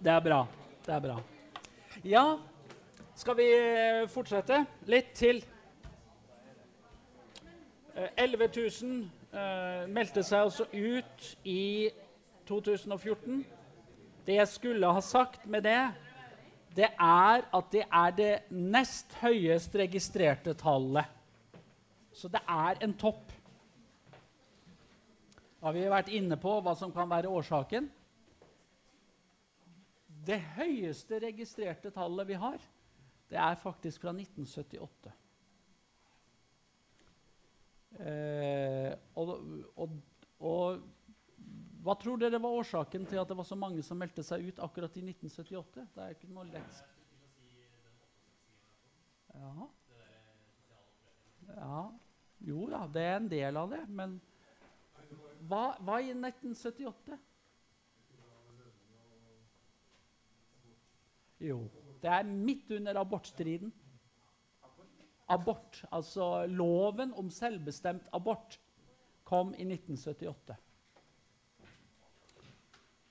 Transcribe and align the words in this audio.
Det 0.00 0.08
er 0.08 0.20
bra. 0.24 0.46
Det 0.86 0.92
er 0.94 1.00
bra. 1.04 1.14
Ja, 2.08 2.38
skal 3.20 3.36
vi 3.36 3.48
eh, 3.52 4.06
fortsette 4.08 4.62
litt 4.88 5.10
til? 5.18 5.42
Eh, 7.92 8.08
11 8.16 8.48
000 8.54 8.94
eh, 9.36 9.84
meldte 9.92 10.24
seg 10.24 10.46
altså 10.46 10.64
ut 10.72 11.26
i 11.44 11.90
2014. 12.48 13.44
Det 14.24 14.40
jeg 14.40 14.48
skulle 14.54 14.94
ha 14.96 15.04
sagt 15.04 15.44
med 15.44 15.68
det, 15.68 15.82
det 16.80 16.88
er 16.96 17.44
at 17.44 17.70
det 17.76 17.84
er 17.84 18.16
det 18.16 18.32
nest 18.56 19.12
høyest 19.20 19.76
registrerte 19.76 20.56
tallet. 20.56 21.04
Så 22.16 22.32
det 22.32 22.40
er 22.48 22.80
en 22.88 22.96
topp. 22.96 23.36
Har 25.60 25.76
vi 25.76 25.88
vært 25.92 26.08
inne 26.08 26.40
på 26.40 26.56
hva 26.64 26.72
som 26.72 26.88
kan 26.88 27.10
være 27.10 27.28
årsaken? 27.28 27.92
Det 30.26 30.36
høyeste 30.58 31.20
registrerte 31.22 31.90
tallet 31.94 32.28
vi 32.28 32.36
har, 32.40 32.60
det 33.30 33.38
er 33.40 33.58
faktisk 33.60 34.02
fra 34.02 34.12
1978. 34.12 35.12
Eh, 38.00 38.92
og, 39.18 39.30
og, 39.76 39.96
og, 40.46 40.82
hva 41.80 41.96
tror 41.98 42.20
dere 42.20 42.38
var 42.42 42.58
årsaken 42.60 43.06
til 43.08 43.20
at 43.22 43.30
det 43.30 43.36
var 43.38 43.48
så 43.48 43.58
mange 43.58 43.82
som 43.86 43.98
meldte 43.98 44.22
seg 44.26 44.44
ut 44.50 44.60
akkurat 44.62 44.96
i 45.00 45.04
1978? 45.08 45.86
Det 45.94 46.04
er 46.04 46.16
ikke 46.16 46.30
noe 46.30 46.46
lett 46.50 46.82
ja. 49.34 49.68
ja. 51.54 51.82
Jo 52.50 52.66
da, 52.70 52.84
det 52.92 53.04
er 53.06 53.16
en 53.18 53.30
del 53.30 53.58
av 53.60 53.72
det, 53.72 53.80
men 53.88 54.18
hva, 55.48 55.76
hva 55.80 55.98
i 56.02 56.12
1978? 56.12 57.18
Jo, 61.40 61.62
det 62.02 62.10
er 62.10 62.22
midt 62.22 62.70
under 62.76 63.00
abortstriden. 63.00 63.72
Abort, 65.30 65.84
altså 65.92 66.46
loven 66.46 67.14
om 67.14 67.30
selvbestemt 67.30 68.08
abort, 68.12 68.60
kom 69.24 69.54
i 69.54 69.64
1978. 69.64 70.56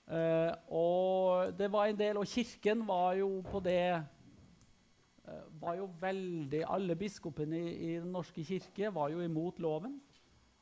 Uh, 0.10 0.54
og 0.74 1.54
det 1.54 1.72
var 1.72 1.86
en 1.86 1.98
del, 1.98 2.18
og 2.18 2.28
kirken 2.28 2.82
var 2.88 3.14
jo 3.14 3.44
på 3.46 3.60
det 3.62 4.02
uh, 4.02 5.62
var 5.62 5.76
jo 5.78 5.90
veldig, 6.02 6.64
Alle 6.66 6.96
biskopene 6.96 7.60
i, 7.60 7.74
i, 7.74 7.92
Den 8.02 8.12
norske 8.12 8.44
kirke 8.44 8.94
var 8.94 9.10
jo 9.10 9.22
imot 9.22 9.60
loven. 9.60 10.00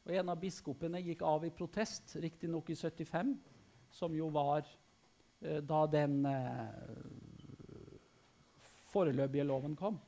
Og 0.06 0.16
en 0.16 0.30
av 0.30 0.40
biskopene 0.40 1.00
gikk 1.04 1.24
av 1.24 1.46
i 1.48 1.52
protest, 1.56 2.18
riktignok 2.20 2.70
i 2.70 2.76
75, 2.76 3.38
som 3.90 4.16
jo 4.16 4.28
var 4.28 4.68
uh, 4.68 5.60
da 5.64 5.86
den 5.96 6.20
foreløpige 8.92 9.46
loven 9.48 9.76
kom. 9.78 10.00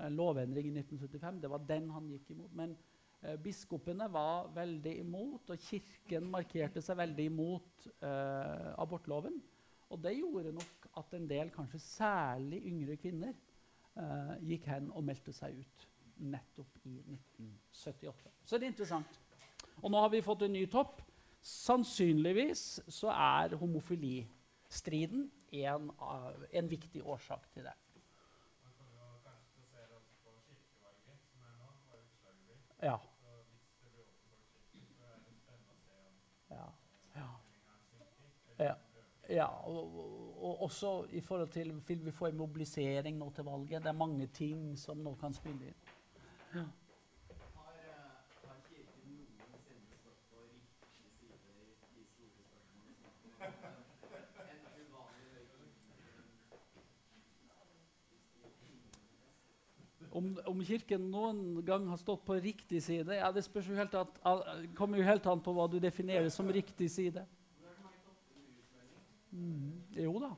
En 0.00 0.16
lovendring 0.16 0.70
i 0.70 0.74
1975. 0.80 1.40
Det 1.42 1.50
var 1.52 1.68
den 1.68 1.90
han 1.92 2.08
gikk 2.10 2.32
imot. 2.34 2.52
Men 2.58 2.74
eh, 3.22 3.36
biskopene 3.42 4.08
var 4.12 4.50
veldig 4.54 4.96
imot, 5.04 5.52
og 5.52 5.66
kirken 5.68 6.30
markerte 6.32 6.82
seg 6.84 6.98
veldig 7.02 7.28
imot 7.30 7.88
eh, 8.00 8.68
abortloven. 8.82 9.38
Og 9.92 10.00
det 10.00 10.16
gjorde 10.16 10.54
nok 10.56 10.88
at 11.02 11.16
en 11.18 11.28
del, 11.28 11.52
kanskje 11.52 11.80
særlig 11.84 12.62
yngre 12.70 12.96
kvinner, 13.00 13.36
eh, 13.96 14.34
gikk 14.52 14.68
hen 14.72 14.88
og 14.92 15.04
meldte 15.04 15.34
seg 15.36 15.60
ut 15.60 15.88
nettopp 16.22 16.80
i 16.86 16.96
1978. 17.00 18.32
Så 18.44 18.58
det 18.58 18.68
er 18.68 18.72
interessant. 18.72 19.20
Og 19.82 19.90
nå 19.90 20.00
har 20.00 20.12
vi 20.12 20.22
fått 20.24 20.46
en 20.46 20.54
ny 20.54 20.64
topp. 20.70 21.00
Sannsynligvis 21.42 22.82
så 22.92 23.10
er 23.12 23.56
homofilistriden 23.58 25.26
en, 25.58 25.88
en 25.90 26.68
viktig 26.70 27.02
årsak 27.02 27.48
til 27.54 27.66
det. 27.66 27.74
Ja. 32.82 32.96
Ja. 36.50 37.26
ja. 38.58 38.74
ja. 39.28 39.46
Og, 39.46 39.96
og, 40.42 40.62
også 40.62 41.06
i 41.10 41.20
forhold 41.20 41.48
til 41.48 41.72
vi 42.04 42.10
få 42.10 42.26
en 42.26 42.36
mobilisering 42.36 43.18
nå 43.18 43.30
til 43.30 43.44
valget? 43.44 43.82
Det 43.82 43.88
er 43.88 43.92
mange 43.92 44.26
ting 44.26 44.78
som 44.78 44.96
nå 44.96 45.14
kan 45.20 45.34
spille 45.34 45.70
inn. 45.70 45.90
Ja. 46.54 46.66
Om, 60.12 60.32
om, 60.44 60.58
Kirken 60.64 61.06
noen 61.08 61.62
gang 61.64 61.86
har 61.88 61.96
stått 61.96 62.24
på 62.26 62.36
riktig 62.36 62.82
side, 62.84 63.16
ja, 63.16 63.30
det 63.32 63.46
jo 63.48 63.76
helt 63.78 63.94
at, 63.96 64.18
kommer 64.76 65.00
jo 65.00 65.06
helt 65.06 65.26
an 65.26 65.40
på 65.40 65.54
hva 65.56 65.64
du 65.72 65.78
definerer 65.80 66.28
som 66.32 66.50
riktig 66.52 66.90
side. 66.92 67.24
Mm, 69.32 69.80
jo 69.96 70.18
da. 70.20 70.34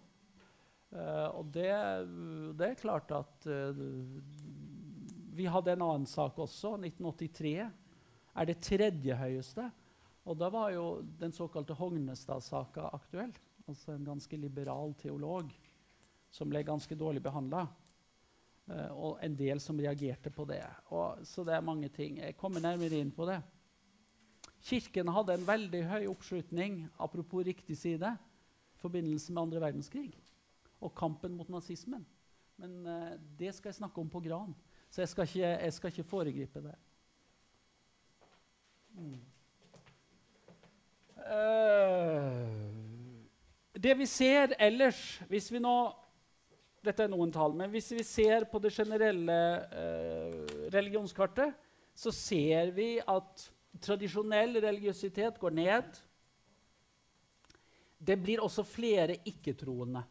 Uh, 0.94 1.28
og 1.40 1.48
det, 1.50 1.72
det, 2.54 2.68
er 2.68 2.78
klart 2.78 3.10
at 3.10 3.46
uh, 3.50 3.74
Vi 5.34 5.48
hadde 5.50 5.72
en 5.74 5.82
annen 5.82 6.06
sak 6.06 6.38
også. 6.38 6.76
1983 6.78 7.56
er 7.66 8.46
det 8.46 8.60
tredje 8.62 9.16
høyeste. 9.18 9.66
Og 10.24 10.38
da 10.38 10.48
var 10.54 10.70
jo 10.70 10.86
den 11.18 11.34
såkalte 11.34 11.74
Hognestad-saka 11.76 12.92
aktuell. 12.94 13.34
Altså 13.66 13.96
en 13.96 14.06
ganske 14.06 14.38
liberal 14.38 14.94
teolog 15.00 15.50
som 16.34 16.50
ble 16.50 16.62
ganske 16.66 16.94
dårlig 16.98 17.22
behandla. 17.24 17.66
Uh, 18.64 18.90
og 18.96 19.18
en 19.20 19.34
del 19.36 19.60
som 19.60 19.76
reagerte 19.76 20.30
på 20.32 20.46
det. 20.48 20.62
Og, 20.88 21.20
så 21.28 21.44
det 21.44 21.52
er 21.52 21.64
mange 21.64 21.90
ting. 21.92 22.18
Jeg 22.22 22.36
kommer 22.40 22.62
nærmere 22.64 22.96
inn 22.96 23.12
på 23.12 23.26
det. 23.28 23.42
Kirken 24.64 25.10
hadde 25.12 25.34
en 25.36 25.44
veldig 25.44 25.82
høy 25.90 26.06
oppslutning 26.08 26.78
apropos 26.96 27.44
riktig 27.44 27.76
side, 27.76 28.14
i 28.74 28.80
forbindelse 28.80 29.32
med 29.32 29.42
andre 29.42 29.60
verdenskrig 29.60 30.14
og 30.84 30.94
kampen 30.96 31.36
mot 31.36 31.48
nazismen. 31.52 32.06
Men 32.56 32.86
uh, 32.86 33.12
det 33.38 33.52
skal 33.54 33.68
jeg 33.68 33.80
snakke 33.82 34.00
om 34.00 34.08
på 34.10 34.22
Gran, 34.24 34.54
så 34.90 35.02
jeg 35.02 35.08
skal 35.12 35.28
ikke, 35.28 35.46
jeg 35.48 35.72
skal 35.72 35.92
ikke 35.92 36.08
foregripe 36.08 36.62
det. 36.64 36.74
Mm. 38.94 39.20
Uh, 41.24 42.64
det 43.84 43.98
vi 43.98 44.06
ser 44.06 44.56
ellers, 44.58 45.18
hvis 45.28 45.52
vi 45.52 45.60
nå 45.60 45.76
dette 46.84 47.04
er 47.04 47.12
noen 47.12 47.32
tall. 47.32 47.54
Men 47.56 47.72
hvis 47.72 47.92
vi 47.96 48.04
ser 48.06 48.46
på 48.50 48.60
det 48.62 48.72
generelle 48.74 49.38
eh, 49.72 50.40
religionskartet, 50.74 51.54
så 51.94 52.12
ser 52.14 52.72
vi 52.76 52.96
at 53.00 53.46
tradisjonell 53.82 54.58
religiøsitet 54.62 55.38
går 55.40 55.54
ned. 55.56 56.00
Det 57.98 58.16
blir 58.20 58.42
også 58.44 58.66
flere 58.66 59.16
ikke-troende 59.24 60.04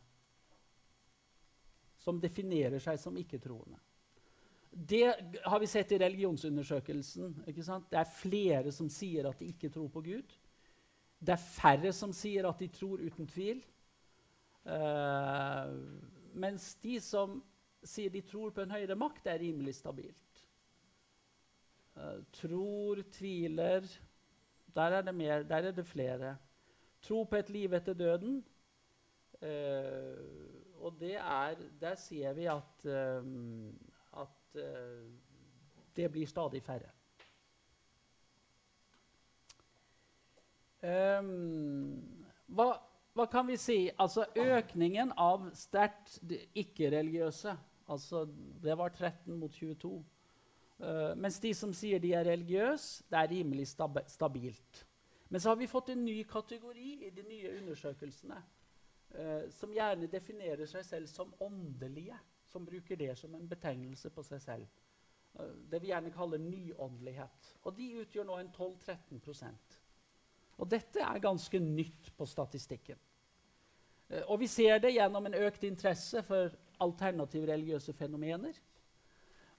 som 2.03 2.19
definerer 2.19 2.81
seg 2.83 3.00
som 3.00 3.16
ikke-troende. 3.19 3.79
Det 4.73 5.06
har 5.45 5.59
vi 5.62 5.69
sett 5.69 5.91
i 5.94 6.00
religionsundersøkelsen. 6.01 7.35
Det 7.45 8.00
er 8.00 8.09
flere 8.09 8.73
som 8.73 8.89
sier 8.91 9.29
at 9.29 9.39
de 9.39 9.51
ikke 9.53 9.69
tror 9.72 9.91
på 9.94 10.01
Gud. 10.03 10.33
Det 11.23 11.35
er 11.35 11.45
færre 11.45 11.94
som 11.95 12.12
sier 12.16 12.47
at 12.50 12.59
de 12.59 12.67
tror 12.73 13.03
uten 13.06 13.29
tvil. 13.29 13.62
Uh, 14.66 15.69
mens 16.33 16.73
de 16.83 16.97
som 17.03 17.41
sier 17.83 18.11
de 18.13 18.21
tror 18.25 18.53
på 18.55 18.63
en 18.63 18.73
høyere 18.73 18.97
makt, 18.97 19.27
er 19.27 19.41
rimelig 19.41 19.75
stabilt. 19.79 20.41
Uh, 21.94 22.23
tror, 22.33 23.03
tviler 23.13 23.85
der 24.73 24.95
er, 24.97 25.11
mer, 25.11 25.44
der 25.44 25.55
er, 25.55 25.71
det 25.71 25.85
flere. 25.85 26.38
Tro 27.01 27.23
på 27.23 27.35
et 27.35 27.49
liv 27.49 27.73
etter 27.73 27.94
døden. 27.94 28.39
Uh, 29.41 30.81
og 30.83 31.03
er, 31.03 31.56
der 31.81 31.95
ser 31.95 32.33
vi 32.33 32.45
at, 32.50 32.85
uh, 32.85 34.21
at 34.21 34.57
det 35.95 36.12
blir 36.12 36.27
stadig 36.27 36.63
færre. 36.63 36.89
Um, 40.83 42.01
hva 42.51 42.74
hva 43.13 43.27
kan 43.30 43.45
vi 43.48 43.57
si? 43.62 43.77
Altså 44.01 44.25
økningen 44.36 45.13
av 45.21 45.51
sterkt 45.57 46.18
ikke-religiøse 46.57 47.54
altså 47.94 48.25
Det 48.63 48.77
var 48.77 48.89
13 48.89 49.36
mot 49.38 49.51
22. 49.51 49.92
Uh, 50.80 50.88
eh, 50.88 51.15
mens 51.15 51.39
de 51.39 51.54
som 51.54 51.74
sier 51.74 52.00
de 52.00 52.13
er 52.13 52.25
religiøse, 52.25 53.04
det 53.12 53.19
er 53.19 53.30
rimelig 53.30 53.68
stab 53.68 54.00
stabilt. 54.07 54.86
Men 55.30 55.42
så 55.42 55.50
har 55.50 55.56
vi 55.56 55.68
fått 55.68 55.89
en 55.89 56.06
ny 56.06 56.24
kategori 56.24 57.06
i 57.07 57.10
de 57.10 57.24
nye 57.27 57.57
undersøkelsene. 57.57 58.42
Uh, 59.13 59.50
som 59.51 59.74
gjerne 59.74 60.09
definerer 60.09 60.66
seg 60.66 60.86
selv 60.86 61.07
som 61.07 61.36
åndelige. 61.39 62.18
Som 62.48 62.66
bruker 62.66 62.95
det 62.95 63.18
som 63.18 63.36
en 63.36 63.50
betegnelse 63.50 64.09
på 64.09 64.24
seg 64.24 64.42
selv. 64.42 64.68
Uh, 65.39 65.54
det 65.69 65.81
vi 65.81 65.92
gjerne 65.92 66.12
kaller 66.12 66.42
nyåndelighet. 66.42 67.56
Og 67.63 67.77
de 67.77 67.94
utgjør 68.01 68.25
nå 68.25 68.39
en 68.39 68.50
12-13 68.50 69.21
og 70.59 70.69
dette 70.69 71.01
er 71.01 71.23
ganske 71.23 71.59
nytt 71.59 72.11
på 72.17 72.27
statistikken. 72.29 73.00
Eh, 74.09 74.23
og 74.27 74.39
vi 74.44 74.50
ser 74.51 74.81
det 74.83 74.94
gjennom 74.95 75.29
en 75.29 75.39
økt 75.45 75.65
interesse 75.67 76.23
for 76.27 76.53
alternative 76.83 77.50
religiøse 77.53 77.95
fenomener. 77.97 78.55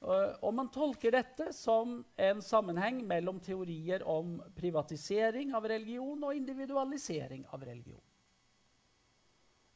Uh, 0.05 0.35
og 0.44 0.50
man 0.52 0.69
tolker 0.69 1.14
dette 1.14 1.46
som 1.56 2.02
en 2.20 2.43
sammenheng 2.44 2.99
mellom 3.08 3.38
teorier 3.41 4.02
om 4.05 4.35
privatisering 4.52 5.55
av 5.56 5.64
religion 5.70 6.26
og 6.29 6.37
individualisering 6.37 7.47
av 7.49 7.64
religion. 7.64 8.02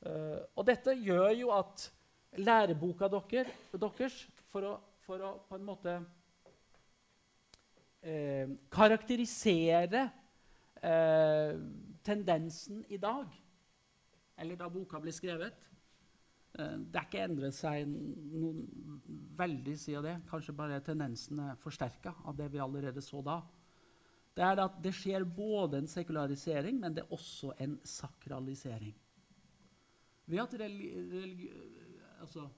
Uh, 0.04 0.44
og 0.52 0.66
dette 0.68 0.92
gjør 1.00 1.32
jo 1.38 1.54
at 1.56 1.86
læreboka 2.36 3.08
dere, 3.08 3.46
deres, 3.72 4.20
for 4.52 4.68
å, 4.68 4.74
for 5.06 5.24
å, 5.24 5.32
på 5.48 5.56
en 5.56 5.64
måte 5.64 5.94
eh, 8.04 8.50
karakterisere 8.72 10.04
tendensen 12.04 12.84
i 12.88 12.96
dag, 13.02 13.32
eller 14.38 14.56
da 14.60 14.68
boka 14.70 15.00
ble 15.02 15.12
skrevet, 15.12 15.68
Eh, 16.58 16.78
det 16.90 16.98
er 16.98 17.06
ikke 17.06 17.24
endret 17.24 17.56
seg 17.56 17.86
noen 17.88 18.62
veldig 19.38 19.76
siden 19.78 20.06
det. 20.06 20.16
Kanskje 20.30 20.56
bare 20.56 20.80
tendensene 20.84 21.52
forsterka 21.62 22.14
av 22.26 22.38
det 22.38 22.50
vi 22.52 22.62
allerede 22.62 23.04
så 23.04 23.22
da. 23.24 23.40
Det 24.34 24.44
er 24.46 24.62
at 24.62 24.78
det 24.82 24.94
skjer 24.94 25.26
både 25.26 25.80
en 25.80 25.90
sekularisering, 25.90 26.78
men 26.80 26.94
det 26.94 27.04
er 27.04 27.14
også 27.14 27.52
en 27.62 27.78
sakralisering. 27.86 28.94
Ved 30.28 30.42
at 30.42 30.54
religi 30.60 30.90
religi 31.10 31.48
altså, 32.20 32.48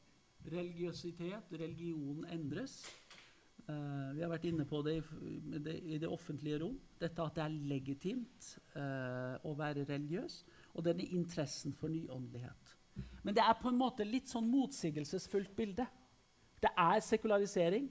religiøsitet, 0.50 1.52
religion, 1.52 2.24
endres. 2.32 2.80
Uh, 3.70 4.10
vi 4.16 4.24
har 4.24 4.30
vært 4.32 4.48
inne 4.50 4.64
på 4.66 4.80
det 4.82 4.96
i 4.98 5.60
det, 5.62 5.76
i 5.78 5.98
det, 6.00 6.08
offentlige 6.10 6.58
rom. 6.62 6.74
Dette 6.98 7.22
at 7.22 7.36
det 7.38 7.44
er 7.44 7.56
legitimt 7.70 8.50
uh, 8.74 9.36
å 9.46 9.54
være 9.58 9.86
religiøs, 9.86 10.40
og 10.74 10.86
denne 10.86 11.06
interessen 11.14 11.74
for 11.78 11.92
nyåndelighet. 11.92 12.76
Men 13.22 13.36
det 13.36 13.44
er 13.44 13.58
på 13.60 13.70
en 13.70 13.78
måte 13.78 14.06
litt 14.06 14.28
sånn 14.30 14.48
motsigelsesfullt 14.50 15.54
bilde. 15.56 15.86
Det 16.60 16.72
er 16.74 17.02
sekularisering. 17.04 17.86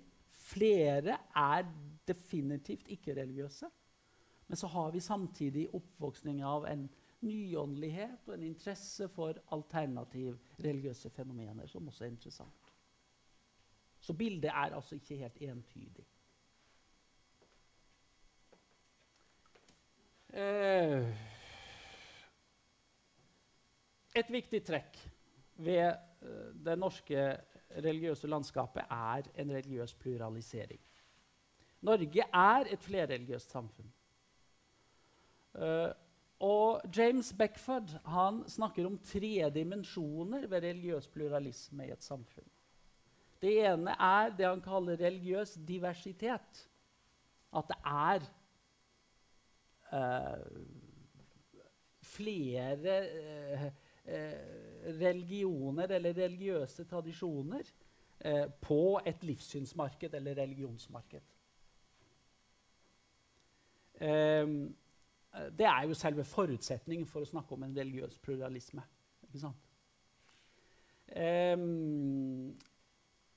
Flere 0.49 1.15
er 1.37 1.69
definitivt 2.09 2.89
ikke-religiøse. 2.93 3.69
Men 4.49 4.57
så 4.57 4.67
har 4.73 4.91
vi 4.91 4.99
samtidig 4.99 5.67
oppvoksning 5.77 6.41
av 6.45 6.65
en 6.65 6.87
nyåndelighet 7.21 8.27
og 8.27 8.33
en 8.35 8.47
interesse 8.47 9.07
for 9.13 9.37
alternativ 9.53 10.37
religiøse 10.63 11.11
fenomener, 11.13 11.67
som 11.67 11.87
også 11.87 12.05
er 12.05 12.13
interessant. 12.13 12.68
Så 14.09 14.13
bildet 14.17 14.49
er 14.49 14.73
altså 14.73 14.95
ikke 14.95 15.15
helt 15.15 15.35
entydig. 15.45 16.05
Eh, 20.33 21.05
et 24.17 24.33
viktig 24.33 24.63
trekk 24.65 24.97
ved 25.61 25.93
uh, 26.25 26.49
det 26.65 26.77
norske 26.81 27.27
religiøse 27.69 28.33
landskapet 28.33 28.89
er 28.89 29.29
en 29.37 29.53
religiøs 29.59 29.93
pluralisering. 30.01 30.81
Norge 31.85 32.25
er 32.33 32.73
et 32.73 32.81
flerreligiøst 32.81 33.53
samfunn. 33.53 33.93
Uh, 35.53 35.91
og 36.39 36.81
James 36.97 37.29
Beckford 37.37 37.99
han 38.09 38.41
snakker 38.49 38.89
om 38.89 38.97
tre 38.97 39.51
dimensjoner 39.53 40.47
ved 40.47 40.63
religiøs 40.63 41.07
pluralisme 41.13 41.85
i 41.85 41.93
et 41.93 42.03
samfunn. 42.03 42.49
Det 43.41 43.53
ene 43.63 43.93
er 43.95 44.33
det 44.35 44.47
han 44.47 44.61
kaller 44.61 44.99
religiøs 44.99 45.57
diversitet. 45.67 46.65
At 47.55 47.69
det 47.71 47.77
er 47.85 48.25
uh, 49.93 50.63
flere 52.03 52.99
uh, 53.63 53.65
uh, 54.05 54.91
religioner 54.99 55.95
eller 55.97 56.17
religiøse 56.17 56.83
tradisjoner 56.83 57.75
på 58.61 58.99
et 59.07 59.21
livssynsmarked 59.23 60.13
eller 60.13 60.35
religionsmarked. 60.41 61.21
Um, 64.01 64.75
det 65.57 65.65
er 65.65 65.85
jo 65.87 65.93
selve 65.95 66.25
forutsetningen 66.27 67.07
for 67.07 67.23
å 67.23 67.29
snakke 67.29 67.55
om 67.55 67.63
en 67.63 67.77
religiøs 67.77 68.17
pluralisme. 68.19 68.83
Ikke 69.23 69.39
sant? 69.39 69.67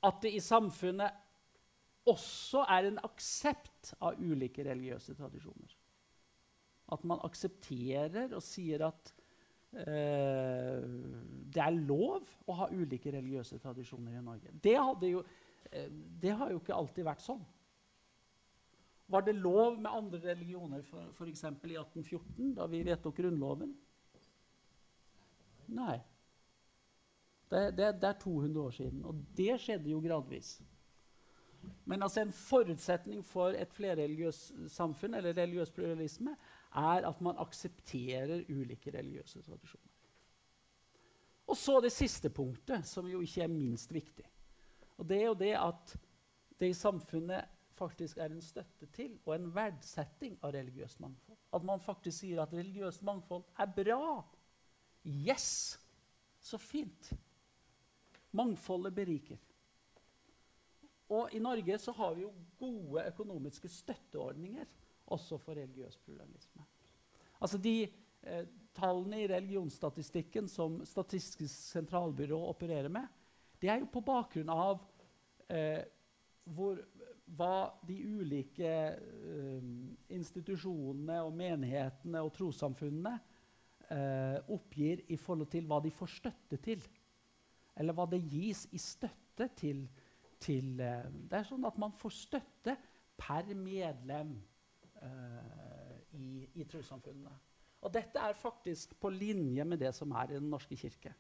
At 0.02 0.22
det 0.25 0.32
i 0.34 0.43
samfunnet 0.43 1.20
også 2.10 2.64
er 2.66 2.88
en 2.88 2.99
aksept 3.06 3.93
av 4.02 4.19
ulike 4.19 4.64
religiøse 4.66 5.14
tradisjoner. 5.14 5.76
At 6.93 7.04
man 7.08 7.22
aksepterer 7.25 8.34
og 8.34 8.43
sier 8.44 8.82
at 8.88 9.12
Eh, 9.72 10.82
det 11.52 11.60
er 11.64 11.76
lov 11.88 12.28
å 12.44 12.56
ha 12.58 12.69
ulike 12.75 13.12
religiøse 13.14 13.56
tradisjoner 13.60 14.19
i 14.19 14.25
Norge. 14.25 14.52
Det, 14.52 14.75
jo, 15.08 15.22
eh, 15.70 15.88
det, 16.20 16.34
har 16.37 16.52
jo 16.52 16.60
ikke 16.60 16.76
alltid 16.76 17.06
vært 17.08 17.25
sånn. 17.25 17.40
Var 19.12 19.25
det 19.25 19.37
lov 19.38 19.81
med 19.81 19.88
andre 19.88 20.20
religioner 20.26 20.84
f.eks. 20.84 21.44
i 21.44 21.78
1814, 21.81 22.52
da 22.58 22.69
vi 22.69 22.82
vedtok 22.84 23.16
Grunnloven? 23.16 23.72
Nei. 25.72 25.96
Det, 27.52 27.62
det, 27.76 27.88
det, 28.00 28.08
er 28.08 28.20
200 28.20 28.60
år 28.60 28.70
siden, 28.70 29.04
og 29.04 29.19
det 29.37 29.58
skjedde 29.60 29.90
jo 29.93 30.00
gradvis. 30.00 30.54
Men 31.84 32.02
altså 32.02 32.22
en 32.22 32.32
forutsetning 32.32 33.25
for 33.26 33.54
et 33.58 33.75
flerreligiøst 33.76 34.54
samfunn 34.72 35.14
eller 35.19 35.37
religiøs 35.37 35.70
pluralisme 35.70 36.32
er 36.81 37.06
at 37.08 37.20
man 37.20 37.38
aksepterer 37.38 38.46
ulike 38.49 38.94
religiøse 38.94 39.43
tradisjoner. 39.43 39.90
Og 41.46 41.58
så 41.58 41.81
det 41.84 41.93
siste 41.93 42.31
punktet, 42.31 42.87
som 42.88 43.08
jo 43.10 43.20
ikke 43.20 43.43
er 43.44 43.52
minst 43.52 43.93
viktig. 43.93 44.25
Og 44.96 45.08
det 45.08 45.19
er 45.19 45.26
jo 45.26 45.34
det 45.34 45.52
at 45.58 45.96
det 46.60 46.70
i 46.72 46.78
samfunnet 46.78 47.44
faktisk 47.76 48.16
er 48.16 48.31
en 48.31 48.43
støtte 48.43 48.87
til 48.94 49.19
og 49.26 49.34
en 49.34 49.50
verdsetting 49.54 50.38
av 50.43 50.54
religiøst 50.54 51.00
mangfold. 51.02 51.37
At 51.52 51.64
man 51.69 51.82
faktisk 51.82 52.22
sier 52.22 52.43
at 52.43 52.54
religiøst 52.54 53.02
mangfold 53.04 53.44
er 53.58 53.69
bra. 53.76 54.22
Yes! 55.04 55.78
Så 56.40 56.58
fint. 56.58 57.12
Mangfoldet 58.32 58.94
beriker. 58.96 59.40
Og 61.12 61.34
i 61.37 61.40
Norge 61.43 61.76
så 61.79 61.93
har 61.93 62.14
vi 62.17 62.25
jo 62.25 62.32
gode 62.58 63.05
økonomiske 63.11 63.69
støtteordninger 63.69 64.69
også 65.12 65.38
for 65.38 65.58
religiøs 65.58 65.99
pluralisme. 66.05 66.64
Altså 67.40 67.58
de 67.58 67.76
eh, 68.23 68.46
Tallene 68.73 69.19
i 69.20 69.29
religionsstatistikken 69.29 70.46
som 70.49 70.79
Statistisk 70.88 71.58
sentralbyrå 71.75 72.38
opererer 72.49 72.88
med, 72.88 73.04
det 73.61 73.68
er 73.68 73.83
jo 73.83 73.90
på 73.92 74.00
bakgrunn 74.00 74.49
av 74.49 74.80
eh, 75.52 75.83
hvor, 76.49 76.80
hva 77.37 77.57
de 77.87 77.99
ulike 78.00 78.73
eh, 78.73 79.68
institusjonene 80.16 81.21
og 81.26 81.37
menighetene 81.37 82.25
og 82.25 82.33
trossamfunnene 82.38 83.12
eh, 83.92 84.40
oppgir 84.57 85.04
i 85.12 85.21
forhold 85.21 85.52
til 85.52 85.68
hva 85.68 85.83
de 85.85 85.92
får 85.95 86.14
støtte 86.16 86.59
til. 86.64 86.83
Eller 87.76 87.97
hva 87.97 88.07
det 88.11 88.21
gis 88.29 88.67
i 88.73 88.81
støtte 88.81 89.49
til, 89.57 89.87
til 90.43 90.81
eh, 90.81 91.09
Det 91.31 91.38
er 91.38 91.49
sånn 91.49 91.64
at 91.69 91.79
man 91.81 91.95
får 91.97 92.17
støtte 92.17 92.76
per 93.23 93.52
medlem 93.55 94.35
uh, 94.99 95.99
i, 96.19 96.49
i 96.59 96.64
trossamfunnene. 96.67 97.33
Og 97.83 97.93
dette 97.95 98.19
er 98.19 98.38
faktisk 98.38 98.97
på 99.00 99.11
linje 99.14 99.64
med 99.67 99.79
det 99.83 99.93
som 99.95 100.11
er 100.19 100.33
i 100.33 100.41
Den 100.41 100.50
norske 100.50 100.76
kirke. 100.76 101.12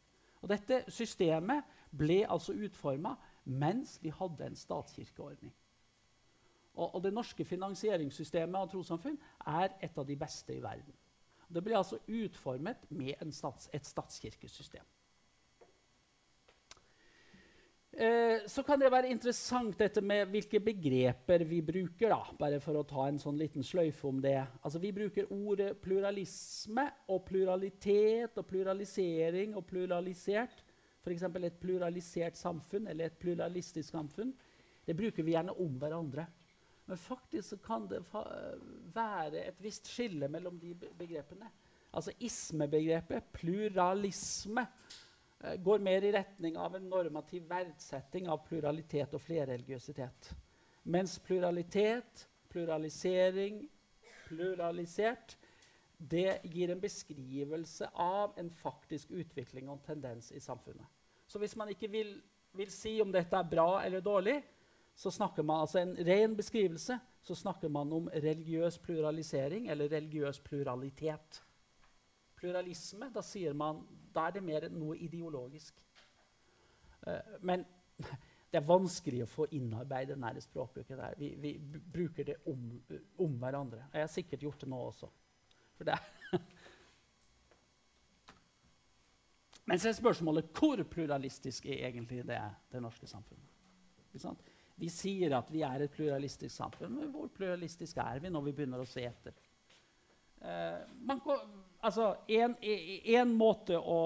Og 0.42 0.50
Dette 0.50 0.82
systemet 0.90 1.66
ble 1.94 2.22
altså 2.26 2.54
utforma 2.54 3.14
mens 3.44 3.98
vi 4.02 4.10
hadde 4.14 4.46
en 4.46 4.58
statskirkeordning. 4.58 5.52
Og, 6.74 6.94
og, 6.94 7.02
Det 7.02 7.12
norske 7.12 7.44
finansieringssystemet 7.44 8.58
av 8.58 8.70
trossamfunn 8.70 9.18
er 9.46 9.76
et 9.82 9.98
av 9.98 10.06
de 10.06 10.16
beste 10.16 10.54
i 10.56 10.62
verden. 10.62 10.94
Det 11.52 11.62
ble 11.62 11.76
altså 11.76 11.98
utformet 12.08 12.86
med 12.90 13.32
stats, 13.32 13.68
et 13.72 13.86
statskirkesystem. 13.86 14.84
Eh, 17.92 18.46
så 18.46 18.62
kan 18.64 18.80
det 18.80 18.88
være 18.88 19.10
interessant 19.12 19.76
dette 19.76 20.00
med 20.00 20.30
hvilke 20.32 20.60
begreper 20.64 21.44
vi 21.44 21.60
bruker. 21.62 22.08
da, 22.08 22.22
bare 22.38 22.60
for 22.60 22.78
å 22.80 22.86
ta 22.88 23.06
en 23.08 23.18
sånn 23.20 23.36
liten 23.36 23.62
sløyfe 23.62 24.08
om 24.08 24.20
det. 24.20 24.40
Altså, 24.64 24.78
Vi 24.78 24.92
bruker 24.92 25.28
ordet 25.28 25.76
pluralisme 25.80 26.88
og 27.08 27.24
pluralitet 27.24 28.38
og 28.38 28.46
pluralisering 28.46 29.56
og 29.56 29.66
pluralisert. 29.66 30.64
F.eks. 31.04 31.22
et 31.22 31.60
pluralisert 31.60 32.36
samfunn 32.36 32.86
eller 32.86 33.06
et 33.06 33.18
pluralistisk 33.18 33.90
samfunn. 33.90 34.32
Det 34.86 34.96
bruker 34.96 35.22
vi 35.22 35.32
gjerne 35.32 35.52
om 35.52 35.76
hverandre. 35.78 36.26
Men 36.86 36.96
faktisk 36.96 37.60
kan 37.62 37.86
det 37.88 38.00
være 38.94 39.46
et 39.48 39.60
visst 39.60 39.86
skille 39.90 40.28
mellom 40.28 40.58
de 40.58 40.74
begrepene. 40.74 41.50
Altså 41.92 42.12
ismebegrepet, 42.20 43.22
pluralisme, 43.32 44.66
går 45.58 45.78
mer 45.82 46.04
i 46.04 46.12
retning 46.12 46.56
av 46.56 46.76
en 46.76 46.88
normativ 46.88 47.48
verdsetting 47.50 48.28
av 48.30 48.44
pluralitet 48.46 49.14
og 49.14 49.22
flerreligiøsitet. 49.22 50.32
Mens 50.82 51.18
pluralitet, 51.22 52.26
pluralisering, 52.50 53.62
pluralisert 54.26 55.36
det 56.10 56.40
gir 56.50 56.72
en 56.72 56.80
beskrivelse 56.82 57.86
av 57.94 58.34
en 58.38 58.50
faktisk 58.50 59.10
utvikling 59.10 59.68
og 59.70 59.82
tendens 59.86 60.32
i 60.34 60.40
samfunnet. 60.42 60.86
Så 61.26 61.38
hvis 61.38 61.54
man 61.56 61.70
ikke 61.70 61.90
vil, 61.90 62.16
vil 62.58 62.72
si 62.72 62.96
om 63.02 63.12
dette 63.14 63.38
er 63.38 63.48
bra 63.48 63.84
eller 63.84 64.02
dårlig, 64.02 64.40
så 64.94 65.10
snakker 65.10 65.46
man 65.46 65.62
altså 65.62 65.78
en 65.80 65.94
ren 66.06 66.34
beskrivelse, 66.36 66.98
så 67.22 67.34
snakker 67.38 67.70
man 67.70 67.92
om 67.92 68.10
religiøs 68.12 68.78
pluralisering 68.82 69.70
eller 69.70 69.88
religiøs 69.88 70.40
pluralitet. 70.40 71.42
Pluralisme, 72.36 73.08
da 73.14 73.22
sier 73.22 73.54
man 73.54 73.84
da 74.14 74.26
er 74.28 74.36
det 74.36 74.44
mer 74.44 74.68
noe 74.72 74.96
ideologisk. 74.96 75.78
Uh, 77.06 77.38
men 77.40 77.64
det 78.52 78.60
er 78.60 78.68
vanskelig 78.68 79.22
å 79.24 79.30
få 79.30 79.46
innarbeidet 79.56 80.16
denne 80.16 80.40
språkbruken. 80.44 80.98
der. 80.98 81.14
Vi, 81.18 81.34
vi 81.40 81.54
bruker 81.94 82.24
det 82.28 82.36
om, 82.50 82.60
om, 83.16 83.38
hverandre. 83.40 83.86
Jeg 83.92 84.06
har 84.06 84.12
sikkert 84.12 84.42
gjort 84.48 84.60
det 84.60 84.68
nå 84.72 84.80
også. 84.90 85.08
Det 85.82 85.98
Men 89.64 89.78
så 89.78 89.88
er 89.88 89.94
spørsmålet 89.94 90.50
hvor 90.58 90.82
pluralistisk 90.90 91.66
er 91.70 91.86
egentlig 91.86 92.26
det, 92.26 92.40
det 92.72 92.82
norske 92.82 93.06
samfunnet? 93.06 93.48
Vi 94.76 94.88
sier 94.90 95.36
at 95.36 95.50
vi 95.52 95.62
er 95.62 95.84
et 95.84 95.94
pluralistisk 95.94 96.54
samfunn, 96.54 96.96
men 96.98 97.10
hvor 97.14 97.28
pluralistisk 97.32 97.96
er 98.02 98.18
vi 98.20 98.32
når 98.32 98.48
vi 98.48 98.54
begynner 98.58 98.82
å 98.82 98.88
se 98.88 99.04
etter? 99.06 99.36
Eh, 100.42 100.80
går, 101.22 101.44
altså, 101.82 102.12
en, 102.28 102.56
en, 102.62 103.34
måte 103.36 103.78
å, 103.78 104.00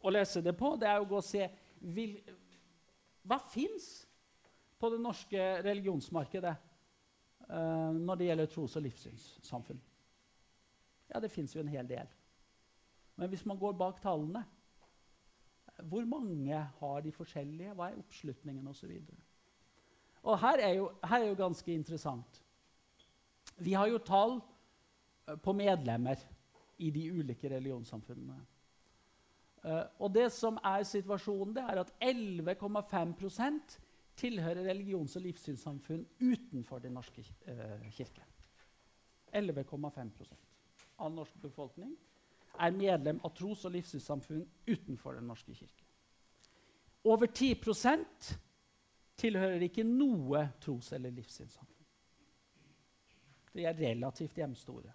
å, 0.00 0.12
lese 0.12 0.42
det 0.44 0.54
på, 0.58 0.74
det 0.80 0.88
er 0.90 1.00
å 1.00 1.08
gå 1.08 1.18
og 1.20 1.26
se 1.26 1.46
vil, 1.94 2.16
Hva 3.28 3.38
fins 3.52 3.90
på 4.80 4.90
det 4.92 5.00
norske 5.02 5.48
religionsmarkedet 5.64 6.54
uh, 7.50 7.90
når 7.96 8.20
det 8.20 8.30
gjelder 8.30 8.50
tros- 8.52 8.76
og 8.80 8.86
livssynssamfunn? 8.86 9.80
Ja, 11.10 11.20
det 11.20 11.32
fins 11.32 11.54
jo 11.56 11.62
en 11.62 11.72
hel 11.72 11.88
del. 11.88 12.08
Men 13.20 13.28
hvis 13.32 13.44
man 13.48 13.58
går 13.60 13.74
bak 13.76 13.98
tallene 14.00 14.44
Hvor 15.90 16.04
mange 16.04 16.56
har 16.78 17.00
de 17.00 17.12
forskjellige? 17.12 17.74
Hva 17.74 17.90
er 17.90 17.98
oppslutningen 18.00 18.68
osv.? 18.68 18.92
Og 20.22 20.36
her 20.42 20.60
er, 20.60 20.74
jo, 20.76 20.90
her 21.04 21.22
er 21.22 21.30
jo 21.30 21.38
ganske 21.38 21.72
interessant. 21.72 22.42
Vi 23.56 23.72
har 23.72 23.88
jo 23.88 24.00
tall 24.04 24.34
eh, 25.28 25.38
på 25.40 25.54
medlemmer 25.56 26.20
i 26.80 26.90
de 26.90 27.04
ulike 27.12 27.50
religionssamfunnene. 27.52 28.40
Uh, 29.60 29.84
og 30.00 30.14
det 30.14 30.30
som 30.32 30.56
er 30.64 30.82
situasjonen, 30.88 31.54
det 31.56 31.64
er 31.68 31.82
at 31.82 31.92
11,5% 32.00 33.78
tilhører 34.16 34.64
religions- 34.64 35.16
og 35.16 35.22
livssynssamfunn 35.22 36.06
utenfor 36.20 36.78
Den 36.78 36.96
norske 36.96 37.24
uh, 37.48 37.90
kirke. 37.92 38.24
11,5 39.36 40.24
av 40.98 41.12
norsk 41.12 41.36
befolkning 41.42 41.92
er 42.58 42.76
medlem 42.76 43.20
av 43.24 43.34
tros- 43.36 43.64
og 43.64 43.72
livssynssamfunn 43.76 44.46
utenfor 44.66 45.12
Den 45.20 45.28
norske 45.28 45.54
kirke. 45.54 45.84
Over 47.04 47.26
10% 47.26 48.32
tilhører 49.20 49.62
ikke 49.64 49.84
noe 49.84 50.48
tros- 50.60 50.92
eller 50.96 51.10
livssynssamfunn. 51.10 51.86
De 53.54 53.64
er 53.64 53.78
relativt 53.78 54.36
hjemstore. 54.36 54.92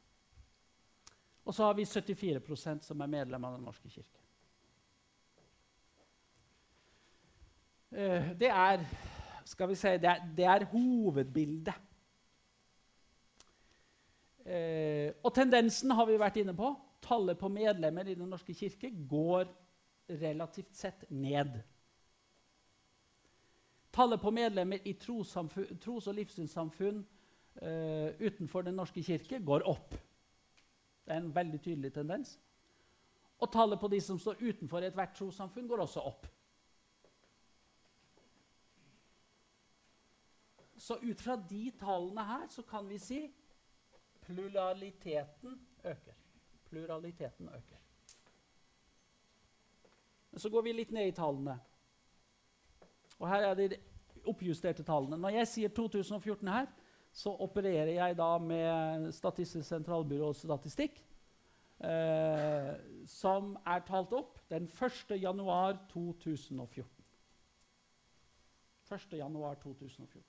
Og 1.46 1.54
så 1.54 1.64
har 1.64 1.74
vi 1.78 1.86
74% 1.86 2.86
som 2.86 3.02
er 3.02 3.12
medlem 3.12 3.44
av 3.46 3.58
Den 3.58 3.66
norske 3.66 3.90
kirke. 3.90 4.22
Uh, 7.96 8.32
det 8.40 8.50
er 8.50 8.82
skal 9.46 9.70
vi 9.70 9.76
si, 9.78 9.92
det 10.02 10.10
er, 10.10 10.24
det 10.38 10.48
er 10.50 10.66
hovedbildet. 10.72 11.76
Uh, 14.46 15.14
og 15.24 15.32
tendensen 15.34 15.94
har 15.94 16.10
vi 16.10 16.18
vært 16.22 16.42
inne 16.42 16.56
på. 16.58 16.74
Tallet 17.06 17.38
på 17.38 17.50
medlemmer 17.54 18.10
i 18.10 18.18
Den 18.18 18.30
norske 18.30 18.54
kirke 18.58 18.90
går 19.10 19.46
relativt 20.10 20.74
sett 20.76 21.06
ned. 21.10 21.60
Tallet 23.94 24.22
på 24.22 24.34
medlemmer 24.34 24.82
i 24.84 24.94
tros- 25.00 25.38
og 25.38 26.14
livssynssamfunn 26.18 27.06
uh, 27.62 28.10
utenfor 28.20 28.66
Den 28.66 28.82
norske 28.82 29.04
kirke 29.04 29.40
går 29.46 29.70
opp. 29.70 29.94
Det 31.06 31.14
er 31.14 31.22
en 31.22 31.36
veldig 31.36 31.62
tydelig 31.62 31.94
tendens. 31.94 32.40
Og 33.38 33.52
tallet 33.52 33.80
på 33.80 33.88
de 33.92 34.00
som 34.02 34.20
står 34.20 34.42
utenfor 34.42 34.86
ethvert 34.86 35.14
trossamfunn, 35.18 35.68
går 35.68 35.84
også 35.86 36.02
opp. 36.02 36.28
Så 40.78 40.98
ut 41.02 41.22
fra 41.22 41.36
de 41.50 41.72
tallene 41.80 42.24
her 42.26 42.48
så 42.54 42.62
kan 42.68 42.88
vi 42.90 42.98
si 43.00 43.20
pluraliteten 44.26 45.60
øker. 45.84 46.14
Pluraliteten 46.70 47.50
øker. 47.50 47.82
Men 50.32 50.40
så 50.40 50.50
går 50.50 50.62
vi 50.62 50.74
litt 50.74 50.92
ned 50.92 51.08
i 51.08 51.16
tallene. 51.16 51.60
Og 53.20 53.30
her 53.30 53.46
er 53.50 53.54
de 53.56 53.78
oppjusterte 54.28 54.84
tallene. 54.84 55.18
Når 55.18 55.30
jeg 55.30 55.48
sier 55.48 55.70
2014 55.70 56.48
her, 56.52 56.68
så 57.16 57.32
opererer 57.40 57.94
jeg 57.96 58.18
da 58.18 58.38
med 58.44 59.12
Statistisk 59.16 59.68
sentralbyrås 59.70 60.42
statistikk, 60.44 60.98
eh, 61.80 62.74
som 63.08 63.54
er 63.64 63.84
talt 63.88 64.12
opp 64.14 64.42
den 64.52 64.68
1. 64.68 65.16
januar 65.22 65.78
2014. 65.94 66.84
1. 68.92 69.18
januar 69.18 69.56
2014. 69.64 70.24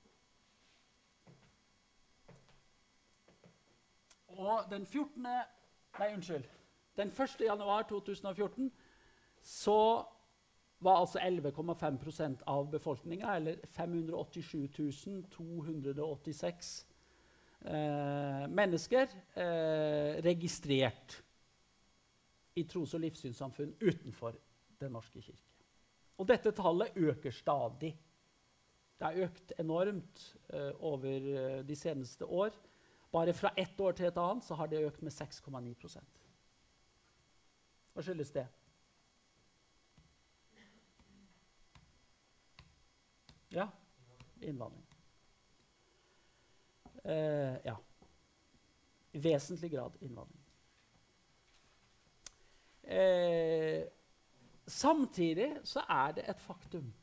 Og 4.36 4.70
den 4.70 4.86
14. 4.86 5.22
Nei, 5.22 6.12
unnskyld. 6.14 6.44
Den 6.96 7.08
1. 7.08 7.40
januar 7.40 7.82
2014 7.82 8.72
så 9.40 10.04
var 10.78 11.00
altså 11.00 11.18
11,5% 11.18 12.42
av 12.46 12.70
befolkninga, 12.70 13.36
eller 13.36 13.56
587 13.72 14.68
286 15.30 16.86
eh, 17.60 18.48
mennesker, 18.48 19.08
eh, 19.34 20.22
registrert 20.24 21.22
i 22.54 22.64
tros- 22.64 22.94
og 22.94 23.00
livssynssamfunn 23.00 23.74
utenfor 23.80 24.36
Den 24.76 24.92
norske 24.92 25.22
kirke. 25.24 25.64
Og 26.20 26.26
dette 26.28 26.50
tallet 26.52 26.92
øker 26.96 27.32
stadig. 27.32 27.94
Det 28.98 29.06
har 29.06 29.24
økt 29.24 29.52
enormt 29.58 30.34
eh, 30.52 30.72
over 30.84 31.28
eh, 31.32 31.62
de 31.64 31.76
seneste 31.76 32.24
år. 32.24 32.52
Bare 33.12 33.32
fra 33.32 33.52
ett 33.56 33.80
år 33.80 33.92
til 33.96 34.06
et 34.10 34.18
annet 34.20 34.44
så 34.44 34.54
har 34.54 34.68
det 34.68 34.84
økt 34.84 35.02
med 35.02 35.12
6,9% 35.12 36.20
Hva 37.94 38.04
skyldes 38.04 38.32
det? 38.34 38.44
Ja. 43.56 43.68
Innvandring. 44.40 44.86
Eh, 47.04 47.56
ja. 47.64 47.76
I 49.12 49.18
vesentlig 49.18 49.70
grad 49.72 49.96
innvandring. 50.00 50.42
Eh, 52.82 53.86
samtidig 54.66 55.56
så 55.64 55.80
er 55.88 56.12
det 56.12 56.28
et 56.30 56.40
faktum 56.40 56.94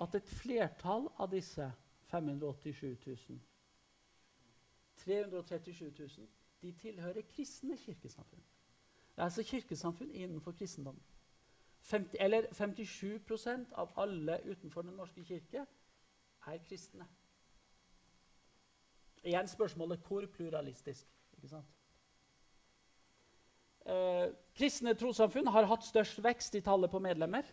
at 0.00 0.14
et 0.14 0.28
flertall 0.28 1.08
av 1.18 1.30
disse 1.30 1.72
587 2.12 3.06
000 3.06 3.40
337 4.96 5.92
000 5.98 6.28
de 6.62 6.72
tilhører 6.72 7.22
kristne 7.28 7.76
kirkesamfunn. 7.76 8.42
Det 9.16 9.18
er 9.18 9.24
altså 9.24 9.42
kirkesamfunn 9.42 10.10
innenfor 10.10 10.52
kristendommen. 10.52 11.02
50, 11.82 12.16
eller 12.20 12.46
57% 12.54 13.72
av 13.74 13.92
alle 13.96 14.38
utenfor 14.44 14.82
Den 14.82 14.96
norske 14.96 15.24
kirke 15.24 15.66
er 16.46 16.58
kristne. 16.68 17.06
Igjen 19.22 19.48
spørsmålet 19.48 20.02
hvor 20.06 20.26
pluralistisk. 20.26 21.06
ikke 21.36 21.48
sant? 21.48 21.66
Eh, 23.86 24.30
kristne 24.54 24.94
trossamfunn 24.94 25.50
har 25.50 25.66
hatt 25.66 25.86
størst 25.86 26.22
vekst 26.22 26.54
i 26.54 26.62
tallet 26.62 26.90
på 26.90 27.00
medlemmer. 27.02 27.46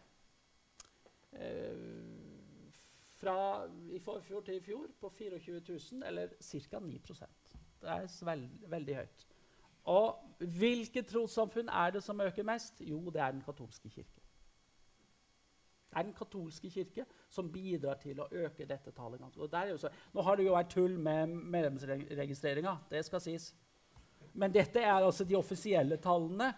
Eh, 1.33 1.77
fra 3.19 3.65
i 3.91 4.00
forfjor 4.00 4.45
til 4.45 4.59
i 4.59 4.63
fjor 4.63 4.88
på 5.01 5.09
24 5.09 5.62
000, 5.91 6.03
eller 6.07 6.29
ca. 6.41 6.79
9% 6.79 7.57
Det 7.81 7.89
er 7.89 8.25
veld, 8.25 8.50
veldig 8.67 8.95
høyt. 8.95 9.25
Og 9.89 10.45
hvilke 10.59 11.01
trossamfunn 11.01 11.69
er 11.69 11.91
det 11.91 12.03
som 12.03 12.21
øker 12.21 12.43
mest? 12.43 12.81
Jo, 12.81 13.00
det 13.09 13.21
er 13.21 13.31
den 13.31 13.41
katolske 13.41 13.89
kirke. 13.89 14.18
Er 15.96 16.05
den 16.05 16.13
katolske 16.13 16.69
kirke 16.69 17.05
som 17.29 17.50
bidrar 17.51 17.98
til 18.01 18.19
å 18.22 18.27
øke 18.29 18.67
dette 18.69 18.91
tallet. 18.93 19.24
Så, 19.81 19.89
nå 20.13 20.22
har 20.25 20.38
det 20.38 20.46
jo 20.46 20.53
vært 20.53 20.74
tull 20.74 20.98
med 21.01 21.34
medlemsregistreringa, 21.34 22.75
det 22.91 23.01
skal 23.08 23.24
sies. 23.24 23.50
Men 24.34 24.53
dette 24.53 24.84
er 24.84 25.00
altså 25.00 25.25
de 25.25 25.38
offisielle 25.39 25.98
tallene. 26.01 26.53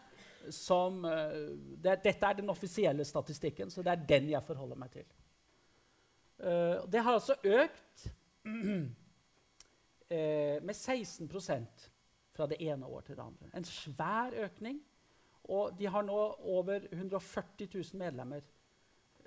Som, 0.49 1.03
uh, 1.05 1.51
det, 1.77 1.99
dette 2.01 2.25
er 2.25 2.39
den 2.39 2.49
offisielle 2.49 3.05
statistikken, 3.05 3.69
så 3.69 3.83
det 3.85 3.91
er 3.91 4.07
den 4.09 4.31
jeg 4.31 4.41
forholder 4.41 4.79
meg 4.81 4.89
til. 4.95 5.05
Uh, 6.41 6.81
det 6.89 7.03
har 7.05 7.13
altså 7.13 7.35
økt 7.45 8.07
uh, 8.49 8.87
med 10.65 10.73
16% 10.73 11.85
fra 12.33 12.47
det 12.49 12.57
ene 12.57 12.89
år 12.89 13.05
til 13.05 13.19
det 13.19 13.23
andre. 13.23 13.51
En 13.53 13.69
svær 13.69 14.33
økning. 14.47 14.81
Og 15.43 15.75
de 15.77 15.87
har 15.89 16.05
nå 16.05 16.17
over 16.39 16.87
140 16.91 17.69
000 17.73 17.99
medlemmer. 17.99 18.41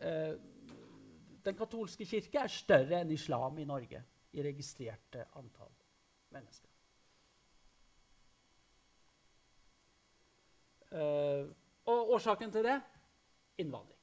Eh, 0.05 0.35
den 1.45 1.57
katolske 1.57 2.05
kirke 2.09 2.43
er 2.45 2.53
større 2.53 3.01
enn 3.01 3.13
islam 3.15 3.59
i 3.61 3.67
Norge 3.69 4.03
i 4.35 4.45
registrerte 4.45 5.27
antall 5.39 5.73
mennesker. 6.35 6.71
Eh, 10.95 11.45
og 11.91 12.15
årsaken 12.17 12.53
til 12.53 12.65
det 12.69 12.79
innvandring. 13.59 14.01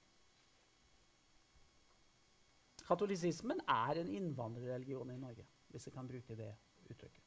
Katolisismen 2.88 3.62
er 3.67 4.01
en 4.01 4.10
innvandrerreligion 4.12 5.13
i 5.13 5.17
Norge, 5.17 5.46
hvis 5.72 5.88
jeg 5.88 5.93
kan 5.93 6.08
bruke 6.08 6.36
det 6.36 6.50
uttrykket. 6.89 7.24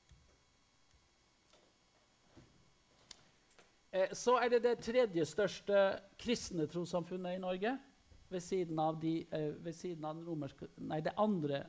Eh, 3.94 4.12
så 4.12 4.36
er 4.42 4.48
det 4.52 4.62
det 4.62 4.78
tredje 4.82 5.24
største 5.24 5.80
kristne 6.18 6.66
trossamfunnet 6.66 7.38
i 7.38 7.42
Norge. 7.42 7.78
Ved 8.34 8.42
siden 8.42 8.78
av, 8.82 8.98
de, 9.02 9.12
eh, 9.30 9.52
ved 9.64 9.72
siden 9.72 10.04
av 10.04 10.18
romerske 10.26 10.66
Nei, 10.82 10.98
det 11.06 11.12
andre 11.22 11.62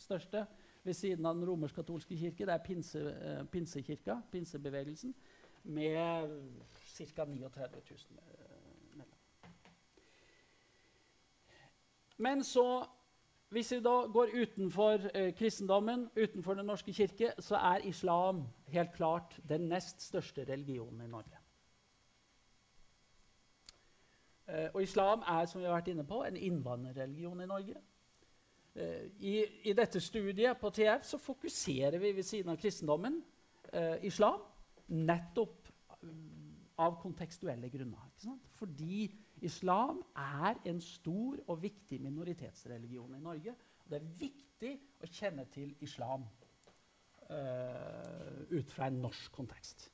største 0.00 0.46
ved 0.84 0.94
siden 0.96 1.26
av 1.26 1.34
den 1.36 1.44
romersk-katolske 1.44 2.16
kirke. 2.16 2.46
Det 2.46 2.54
er 2.54 2.64
pinse, 2.64 3.00
eh, 3.00 3.44
pinsekirka, 3.52 4.22
pinsebevegelsen, 4.32 5.14
med 5.64 6.28
ca. 6.96 7.24
39 7.24 7.82
000 7.90 8.20
medlemmer. 8.96 9.16
Men 12.16 12.44
så 12.44 12.86
hvis 13.48 13.72
vi 13.72 13.80
da 13.80 14.06
går 14.12 14.32
utenfor 14.34 15.10
eh, 15.14 15.34
kristendommen, 15.34 16.10
utenfor 16.16 16.54
Den 16.54 16.66
norske 16.66 16.92
kirke, 16.92 17.32
så 17.38 17.56
er 17.56 17.84
islam 17.88 18.42
helt 18.66 18.92
klart 18.92 19.40
den 19.48 19.68
nest 19.68 20.02
største 20.02 20.44
religionen 20.44 21.00
i 21.00 21.06
Norge. 21.06 21.38
Eh, 21.38 21.44
og 24.72 24.82
islam 24.82 25.22
er 25.28 25.46
som 25.46 25.60
vi 25.60 25.66
har 25.66 25.74
vært 25.76 25.90
inne 25.92 26.06
på, 26.08 26.22
en 26.24 26.36
innvandrerreligion 26.36 27.42
i 27.44 27.48
Norge. 27.50 27.80
Eh, 28.78 29.06
i, 29.20 29.34
i, 29.64 29.72
dette 29.74 30.00
studiet 30.00 30.58
på 30.60 30.70
TF 30.70 31.06
så 31.06 31.18
fokuserer 31.18 31.98
vi 31.98 32.12
ved 32.14 32.26
siden 32.26 32.52
av 32.52 32.60
kristendommen 32.60 33.16
eh, 33.72 33.96
islam 34.06 34.44
nettopp 34.94 35.66
av 36.78 36.98
kontekstuelle 37.02 37.70
grunner. 37.72 38.12
Fordi 38.54 39.08
islam 39.42 39.98
er 40.14 40.60
en 40.70 40.78
stor 40.82 41.40
og 41.48 41.62
viktig 41.62 41.98
minoritetsreligion 42.04 43.16
i 43.16 43.22
Norge. 43.22 43.54
Og 43.82 43.90
det 43.90 43.98
er 43.98 44.12
viktig 44.20 44.72
å 45.02 45.10
kjenne 45.10 45.44
til 45.50 45.74
islam 45.82 46.22
uh, 47.30 48.38
ut 48.54 48.70
fra 48.70 48.86
en 48.86 49.00
norsk 49.02 49.34
kontekst. 49.34 49.88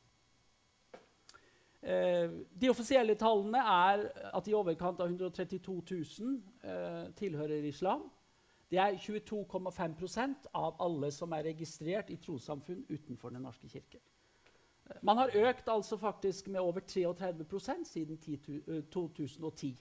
Uh, 1.85 2.41
de 2.61 2.71
offisielle 2.73 3.15
tallene 3.21 3.61
er 3.61 4.07
at 4.33 4.47
i 4.49 4.55
overkant 4.57 5.03
av 5.05 5.11
132 5.13 5.75
000 5.91 6.39
uh, 6.65 7.11
tilhører 7.19 7.67
islam. 7.69 8.07
Det 8.71 8.81
er 8.81 8.97
22,5% 8.97 10.49
av 10.57 10.81
alle 10.83 11.11
som 11.13 11.33
er 11.37 11.45
registrert 11.51 12.09
i 12.11 12.17
trossamfunn 12.17 12.87
utenfor 12.89 13.31
Den 13.31 13.45
norske 13.45 13.69
kirke. 13.69 14.01
Man 15.03 15.17
har 15.17 15.33
økt 15.49 15.69
altså 15.69 15.97
faktisk 15.97 16.49
med 16.49 16.61
over 16.61 16.81
33 16.81 17.85
siden 17.85 18.19
10, 18.19 18.83
2010. 18.93 19.69
Eh, 19.69 19.77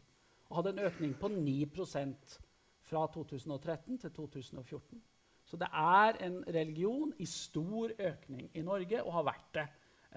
og 0.49 0.55
hadde 0.55 0.69
en 0.69 0.85
økning 0.85 1.15
på 1.19 1.27
9% 1.27 2.39
fra 2.81 3.07
2013 3.13 3.97
til 3.97 4.11
2014. 4.11 5.03
Så 5.43 5.57
det 5.57 5.67
er 5.73 6.25
en 6.25 6.43
religion 6.47 7.13
i 7.19 7.25
stor 7.25 7.89
økning 7.99 8.51
i 8.53 8.61
Norge, 8.61 9.03
og 9.03 9.13
har 9.13 9.23
vært 9.23 9.49
det 9.57 9.67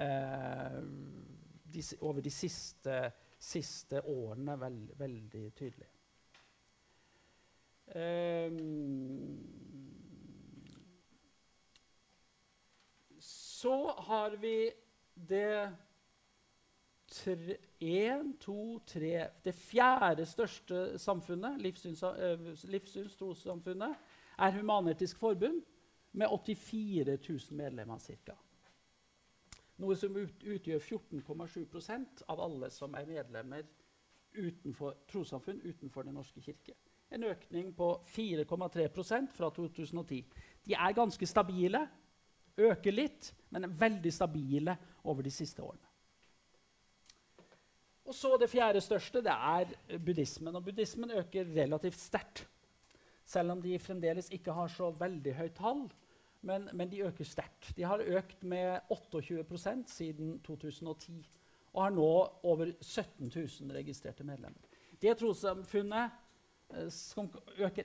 eh, 0.04 0.82
de, 1.76 1.84
over 2.00 2.24
de 2.24 2.32
siste, 2.32 2.96
siste 3.38 4.02
årene 4.08 4.56
veld, 4.60 4.90
veldig 4.98 5.44
tydelig. 5.60 5.92
Um, 7.94 9.66
Så 13.56 13.94
har 13.98 14.30
vi 14.36 14.70
det 15.14 15.76
tre, 17.08 17.56
en, 17.80 18.36
to, 18.38 18.78
tre 18.86 19.28
Det 19.44 19.54
fjerde 19.54 20.26
største 20.28 20.98
samfunnet, 20.98 21.56
livssynstrossamfunnet, 22.64 23.94
er 24.38 24.52
Human-Etisk 24.58 25.18
Forbund 25.18 25.62
med 26.12 26.26
84 26.28 27.18
000 27.28 27.40
medlemmer 27.56 27.98
ca. 27.98 28.36
Noe 29.82 29.96
som 29.96 30.14
ut, 30.16 30.40
utgjør 30.40 30.80
14,7% 30.80 32.24
av 32.32 32.40
alle 32.40 32.70
som 32.72 32.94
er 32.96 33.08
medlemmer 33.08 33.66
utenfor 34.36 34.96
trossamfunn 35.08 35.60
utenfor 35.64 36.04
Den 36.04 36.16
norske 36.16 36.40
kirke. 36.40 36.74
En 37.10 37.24
økning 37.24 37.70
på 37.76 37.90
4,3% 38.10 39.32
fra 39.36 39.50
2010. 39.54 40.24
De 40.66 40.74
er 40.74 40.96
ganske 40.96 41.26
stabile 41.28 41.84
øker 42.56 42.94
litt, 42.94 43.32
men 43.50 43.66
er 43.66 43.76
veldig 43.78 44.12
stabile 44.12 44.76
over 45.04 45.22
de 45.22 45.30
siste 45.30 45.62
årene. 45.62 45.84
Og 48.06 48.14
så 48.14 48.36
Det 48.38 48.50
fjerde 48.50 48.80
største 48.80 49.22
det 49.22 49.32
er 49.32 49.98
buddhismen. 49.98 50.54
Og 50.54 50.64
buddhismen 50.64 51.10
øker 51.10 51.44
relativt 51.44 51.98
sterkt. 51.98 52.46
Selv 53.24 53.50
om 53.50 53.62
de 53.62 53.78
fremdeles 53.78 54.30
ikke 54.30 54.52
har 54.52 54.68
så 54.68 54.90
veldig 54.90 55.34
høyt 55.34 55.56
tall. 55.58 55.88
Men, 56.46 56.68
men 56.72 56.90
de 56.90 57.02
øker 57.08 57.26
sterkt. 57.26 57.72
De 57.76 57.82
har 57.82 58.02
økt 58.04 58.44
med 58.46 58.80
28% 58.92 59.90
siden 59.90 60.38
2010 60.46 61.24
og 61.76 61.82
har 61.82 61.90
nå 61.92 62.10
over 62.42 62.70
17 62.80 63.32
000 63.34 63.74
registrerte 63.76 64.24
medlemmer. 64.24 64.60
Det 65.02 65.16
trossamfunnet 65.18 66.10
eh, 66.70 66.88
som 66.88 67.28
øker 67.58 67.84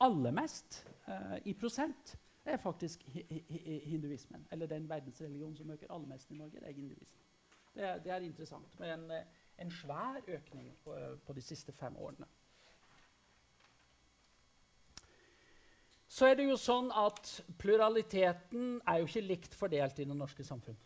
aller 0.00 0.30
mest 0.34 0.80
eh, 1.08 1.38
i 1.44 1.54
prosent, 1.54 2.16
er 2.44 2.56
faktisk 2.56 3.02
hinduismen. 3.84 4.46
Eller 4.50 4.66
den 4.66 4.88
verdensreligionen 4.88 5.56
som 5.56 5.70
øker 5.70 5.86
aller 5.90 6.08
mest 6.08 6.30
i 6.30 6.34
Norge. 6.34 6.60
Det 6.60 6.68
er 6.68 6.72
hinduismen. 6.72 7.26
Det 7.74 8.04
det 8.04 8.12
er 8.12 8.16
interessant. 8.16 8.80
Med 8.80 8.94
en, 8.94 9.10
eh, 9.10 9.24
en 9.58 9.70
svær 9.70 10.20
økning 10.26 10.76
på, 10.84 10.96
på, 11.26 11.32
de 11.32 11.40
siste 11.40 11.72
fem 11.72 11.96
årene. 11.96 12.26
Så 16.20 16.28
er 16.28 16.36
det 16.36 16.50
jo 16.50 16.56
sånn 16.60 16.90
at 16.92 17.30
pluraliteten 17.56 18.74
er 18.84 18.98
jo 19.00 19.06
ikke 19.08 19.22
likt 19.24 19.54
fordelt 19.56 20.02
i 20.02 20.04
det 20.04 20.16
norske 20.16 20.44
samfunn. 20.44 20.76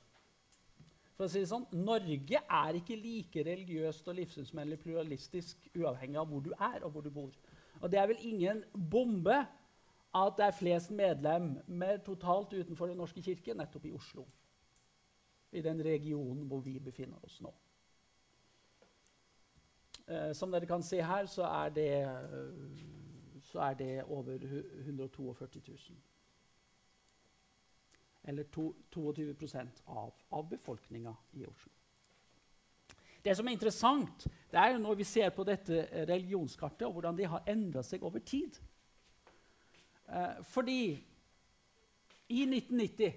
For 1.16 1.26
å 1.26 1.30
si 1.30 1.42
det 1.42 1.48
sånn, 1.50 1.64
Norge 1.74 2.38
er 2.38 2.78
ikke 2.78 2.94
like 2.98 3.42
religiøst 3.46 4.06
og 4.12 4.20
livssynsmennlig 4.20 4.78
pluralistisk 4.84 5.66
uavhengig 5.74 6.20
av 6.22 6.30
hvor 6.30 6.44
du 6.44 6.52
er 6.54 6.86
og 6.86 6.94
hvor 6.94 7.02
du 7.02 7.10
bor. 7.10 7.34
Og 7.80 7.90
det 7.90 7.98
er 7.98 8.06
vel 8.12 8.22
ingen 8.30 8.62
bombe 8.78 9.40
at 10.14 10.38
det 10.38 10.46
er 10.46 10.54
flest 10.54 10.94
medlemmer 10.94 11.98
totalt 12.06 12.54
utenfor 12.54 12.92
Den 12.92 13.02
norske 13.02 13.22
kirke 13.22 13.58
nettopp 13.58 13.90
i 13.90 13.94
Oslo. 13.98 14.28
I 15.50 15.66
den 15.66 15.82
regionen 15.82 16.46
hvor 16.46 16.62
vi 16.62 16.78
befinner 16.78 17.18
oss 17.26 17.40
nå. 17.42 17.50
Eh, 20.06 20.30
som 20.38 20.54
dere 20.54 20.70
kan 20.70 20.82
se 20.86 21.02
her, 21.02 21.26
så 21.26 21.42
er 21.50 21.74
det, 21.74 21.90
så 23.54 23.60
er 23.62 23.74
det 23.78 24.04
over 24.04 24.32
142 24.34 25.60
000. 25.68 25.96
Eller 28.24 28.42
to, 28.42 28.74
22 28.90 29.34
av, 29.86 30.12
av 30.30 30.48
befolkninga 30.48 31.14
i 31.32 31.44
Oslo. 31.46 31.70
Det 33.24 33.36
som 33.36 33.46
er 33.46 33.54
interessant, 33.54 34.26
det 34.50 34.58
er 34.58 34.72
jo 34.74 34.80
når 34.82 34.98
vi 34.98 35.06
ser 35.06 35.30
på 35.30 35.44
dette 35.46 35.86
religionskartet, 36.08 36.82
og 36.88 36.92
hvordan 36.96 37.16
de 37.16 37.28
har 37.30 37.46
endra 37.48 37.82
seg 37.86 38.02
over 38.02 38.18
tid. 38.26 38.58
Eh, 40.08 40.42
fordi 40.50 40.80
i 42.28 42.42
1990 42.42 43.12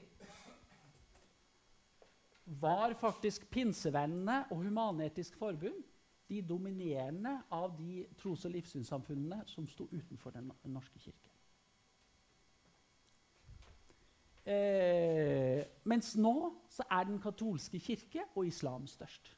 var 2.61 2.93
faktisk 2.93 3.49
pinsevennene 3.49 4.43
og 4.51 4.61
Human-Etisk 4.61 5.35
Forbund 5.41 5.81
de 6.27 6.41
dominerende 6.41 7.37
av 7.51 7.77
de 7.77 8.05
tros- 8.19 8.45
og 8.45 8.51
livssynssamfunnene 8.51 9.43
som 9.47 9.67
sto 9.67 9.87
utenfor 9.91 10.35
Den 10.35 10.51
norske 10.65 10.99
kirke. 10.99 11.31
Eh, 14.47 15.65
mens 15.83 16.13
nå 16.15 16.35
så 16.71 16.85
er 16.91 17.07
den 17.09 17.19
katolske 17.19 17.79
kirke 17.83 18.23
og 18.35 18.47
islam 18.47 18.87
størst. 18.87 19.33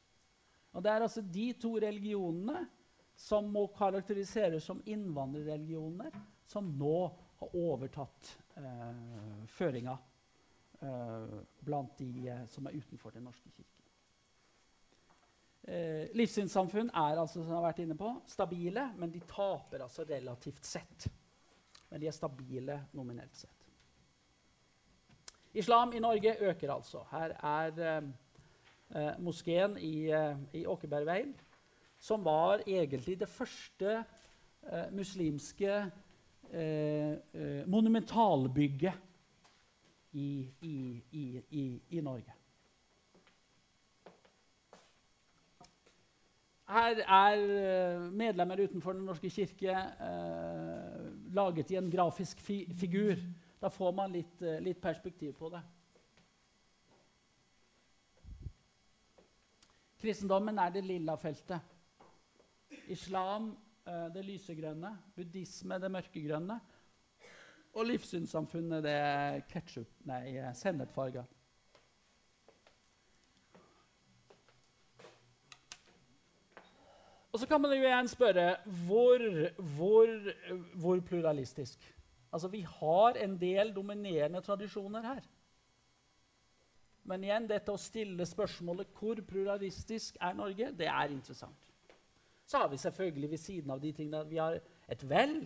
Og 0.72 0.82
Det 0.82 0.90
er 0.90 1.02
altså 1.02 1.22
de 1.22 1.52
to 1.52 1.76
religionene 1.82 2.68
som 3.16 3.50
må 3.52 3.66
karakteriseres 3.76 4.64
som 4.64 4.82
innvandrerreligioner, 4.86 6.14
som 6.46 6.70
nå 6.78 6.94
har 7.40 7.56
overtatt 7.58 8.30
eh, 8.56 9.42
føringa 9.50 9.96
eh, 10.80 11.36
blant 11.60 11.98
de 11.98 12.28
eh, 12.28 12.46
som 12.48 12.66
er 12.66 12.78
utenfor 12.78 13.10
Den 13.10 13.26
norske 13.28 13.50
kirke. 13.50 13.79
Eh, 15.68 16.08
livssynssamfunn 16.16 16.88
er 16.88 17.18
altså, 17.20 17.42
som 17.42 17.50
jeg 17.50 17.58
har 17.58 17.66
vært 17.66 17.82
inne 17.84 17.96
på, 17.98 18.14
stabile, 18.30 18.86
men 18.96 19.12
de 19.12 19.20
taper 19.28 19.84
altså 19.84 20.06
relativt 20.08 20.64
sett. 20.64 21.08
Men 21.90 22.00
de 22.00 22.08
er 22.08 22.16
stabile 22.16 22.78
nominelt 22.96 23.36
sett. 23.36 23.66
Islam 25.52 25.92
i 25.92 26.00
Norge 26.00 26.36
øker 26.46 26.72
altså. 26.72 27.02
Her 27.10 27.34
er 27.42 27.80
eh, 27.84 28.08
eh, 28.94 29.12
moskeen 29.20 29.76
i, 29.76 30.08
eh, 30.14 30.36
i 30.62 30.66
Åkebergveien, 30.66 31.34
som 32.00 32.24
var 32.24 32.62
egentlig 32.66 33.18
det 33.20 33.28
første 33.28 33.98
eh, 33.98 34.86
muslimske 34.94 35.72
eh, 36.52 37.12
eh, 37.34 37.66
monumentalbygget 37.66 38.92
i, 40.12 40.48
i, 40.62 40.76
i, 41.50 41.82
i 41.90 42.00
Norge. 42.00 42.39
Her 46.70 47.00
er 47.02 47.40
eh, 47.42 48.02
medlemmer 48.14 48.60
utenfor 48.62 48.94
Den 48.94 49.08
norske 49.08 49.30
kirke 49.30 49.72
eh, 49.74 51.06
laget 51.34 51.70
i 51.70 51.78
en 51.80 51.90
grafisk 51.90 52.40
fi 52.40 52.62
figur. 52.78 53.18
Da 53.60 53.68
får 53.68 53.92
man 53.96 54.12
litt, 54.14 54.42
eh, 54.42 54.60
litt, 54.62 54.78
perspektiv 54.82 55.34
på 55.38 55.50
det. 55.50 55.62
Kristendommen 60.00 60.58
er 60.58 60.70
det 60.70 60.84
lilla 60.86 61.16
feltet. 61.18 61.60
Islam 62.86 63.50
eh, 63.86 64.06
det 64.14 64.24
lysegrønne. 64.24 64.94
Buddhisme 65.16 65.80
det 65.82 65.90
mørkegrønne. 65.90 66.60
Og 67.74 67.86
livssynssamfunnet 67.86 68.82
det 68.82 69.00
ketsjup, 69.50 70.00
nei, 70.06 70.38
sennepfarga. 70.58 71.26
Og 77.32 77.38
så 77.38 77.46
kan 77.46 77.60
man 77.62 77.72
jo 77.76 77.82
igjen 77.84 78.08
spørre 78.10 78.56
hvor, 78.86 79.22
hvor, 79.76 80.32
hvor 80.74 81.00
pluralistisk? 81.06 81.78
Altså, 82.32 82.48
Vi 82.48 82.60
har 82.60 83.18
en 83.18 83.36
del 83.40 83.74
dominerende 83.74 84.40
tradisjoner 84.40 85.02
her. 85.02 85.22
Men 87.02 87.24
igjen, 87.24 87.48
dette 87.48 87.72
å 87.72 87.80
stille 87.80 88.26
spørsmålet 88.28 88.90
hvor 88.98 89.22
pluralistisk 89.26 90.18
er 90.20 90.36
Norge, 90.36 90.72
det 90.78 90.86
er 90.86 91.14
interessant. 91.14 91.66
Så 92.46 92.58
har 92.58 92.68
vi 92.68 92.76
selvfølgelig 92.82 93.30
ved 93.30 93.38
siden 93.38 93.70
av 93.70 93.80
de 93.80 93.92
tingene 93.94 94.26
vi 94.28 94.38
har 94.42 94.58
et 94.90 95.02
vell 95.08 95.40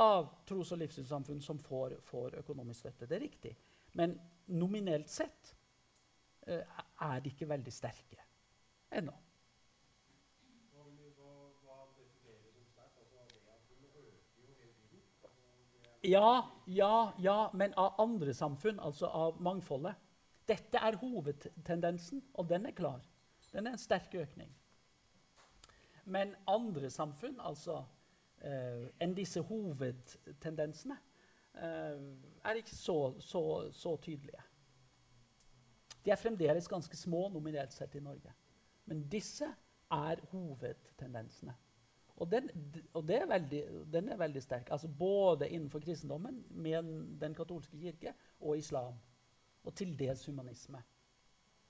av 0.00 0.28
tros- 0.46 0.72
og 0.74 0.80
livssynssamfunn 0.82 1.40
som 1.42 1.58
får, 1.58 1.98
får, 2.04 2.38
økonomisk 2.42 2.84
støtte. 2.84 3.08
Det 3.08 3.16
er 3.16 3.24
riktig. 3.24 3.52
Men 3.94 4.16
nominelt 4.46 5.08
sett 5.10 5.54
uh, 6.48 6.60
er 7.00 7.20
de 7.24 7.32
ikke 7.32 7.48
veldig 7.48 7.72
sterke 7.72 8.20
ennå. 8.92 9.14
Ja, 16.06 16.50
ja, 16.66 17.12
ja, 17.18 17.50
men 17.54 17.74
av 17.74 17.94
andre 17.98 18.34
samfunn, 18.34 18.80
altså 18.80 19.08
av 19.08 19.38
mangfoldet. 19.40 19.96
Dette 20.44 20.76
er 20.76 20.98
hovedtendensen, 21.00 22.20
og 22.34 22.48
den 22.50 22.66
er 22.68 22.74
klar. 22.76 23.00
Den 23.54 23.66
er 23.66 23.72
en 23.72 23.80
sterk 23.80 24.12
økning. 24.20 24.50
Men 26.04 26.34
andre 26.44 26.90
samfunn, 26.92 27.38
altså 27.40 27.78
eh, 28.44 28.84
enn 29.00 29.16
disse 29.16 29.40
hovedtendensene, 29.48 30.98
eh, 31.56 32.04
er 32.44 32.60
ikke 32.60 32.76
så, 32.76 32.98
så, 33.24 33.42
så, 33.72 33.96
tydelige. 33.96 34.44
De 36.04 36.12
er 36.12 36.20
fremdeles 36.20 36.68
ganske 36.68 37.00
små 37.00 37.30
nominelt 37.32 37.72
sett 37.72 37.96
i 37.96 38.04
Norge. 38.04 38.36
Men 38.84 39.06
disse 39.08 39.48
er 39.88 40.20
hovedtendensene. 40.36 41.56
Og, 42.16 42.30
den, 42.30 42.50
og 42.94 43.10
er 43.10 43.26
veldig, 43.26 43.62
den, 43.92 44.08
er 44.08 44.16
veldig, 44.16 44.42
sterk. 44.42 44.68
Altså 44.70 44.88
både 44.88 45.48
innenfor 45.48 45.80
kristendommen, 45.80 46.44
med 46.50 46.82
den 47.20 47.34
katolske 47.34 47.78
kirke, 47.78 48.14
og 48.40 48.58
islam. 48.58 48.94
Og 49.64 49.74
til 49.74 49.98
dels 49.98 50.26
humanisme. 50.26 50.82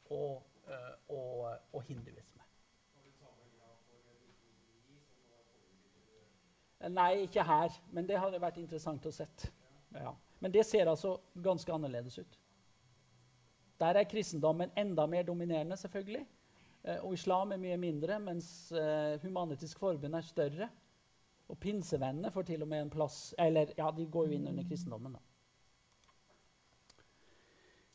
Og, 0.05 0.43
øh, 0.69 1.17
og, 1.17 1.59
og 1.73 1.83
hinduisme. 1.83 2.43
Nei, 6.89 7.13
ikke 7.13 7.43
her. 7.43 7.81
Men 7.93 8.09
det 8.09 8.21
hadde 8.21 8.41
vært 8.41 8.59
interessant 8.61 9.07
å 9.07 9.13
sett. 9.15 9.47
Ja. 9.95 10.13
Men 10.41 10.53
det 10.53 10.67
ser 10.67 10.91
altså 10.91 11.17
ganske 11.43 11.73
annerledes 11.73 12.19
ut. 12.19 12.39
Der 13.81 13.97
er 13.97 14.05
kristendommen 14.05 14.71
enda 14.77 15.07
mer 15.07 15.23
dominerende, 15.23 15.77
selvfølgelig. 15.77 16.27
Eh, 16.85 17.01
og 17.01 17.15
islam 17.17 17.53
er 17.55 17.61
mye 17.63 17.77
mindre, 17.81 18.19
mens 18.21 18.49
uh, 18.77 19.17
Human-Etisk 19.25 19.81
Forbund 19.81 20.17
er 20.17 20.27
større. 20.27 20.69
Og 21.49 21.59
pinsevennene 21.61 22.33
får 22.33 22.49
til 22.49 22.65
og 22.65 22.69
med 22.71 22.87
en 22.87 22.91
plass 22.91 23.35
Eller 23.39 23.75
ja, 23.77 23.91
de 23.93 24.07
går 24.09 24.31
jo 24.31 24.37
inn 24.39 24.47
under 24.49 24.65
kristendommen, 24.65 25.13
da. 25.13 25.21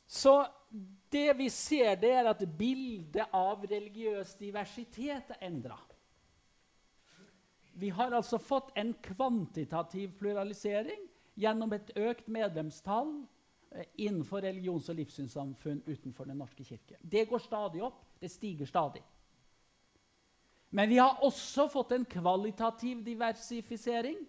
Så 0.09 0.33
det 1.13 1.37
vi 1.37 1.49
ser, 1.53 1.95
det 2.01 2.09
er 2.17 2.29
at 2.29 2.41
bildet 2.57 3.29
av 3.33 3.61
religiøs 3.69 4.35
diversitet 4.39 5.35
er 5.35 5.43
endra. 5.45 5.77
Vi 7.77 7.91
har 7.93 8.13
altså 8.17 8.39
fått 8.41 8.71
en 8.77 8.95
kvantitativ 9.05 10.17
pluralisering 10.17 11.05
gjennom 11.39 11.73
et 11.77 11.93
økt 11.95 12.27
medlemstall 12.27 13.13
eh, 13.71 13.85
innenfor 14.01 14.41
religions- 14.43 14.89
og 14.89 14.97
livssynssamfunn 14.97 15.83
utenfor 15.85 16.25
Den 16.25 16.41
norske 16.41 16.65
kirke. 16.65 16.97
Det 17.01 17.27
går 17.29 17.45
stadig 17.45 17.85
opp. 17.85 18.08
Det 18.19 18.29
stiger 18.29 18.65
stadig. 18.65 19.03
Men 20.69 20.89
vi 20.89 20.97
har 20.97 21.23
også 21.25 21.67
fått 21.69 21.91
en 21.91 22.05
kvalitativ 22.05 23.01
diversifisering 23.05 24.19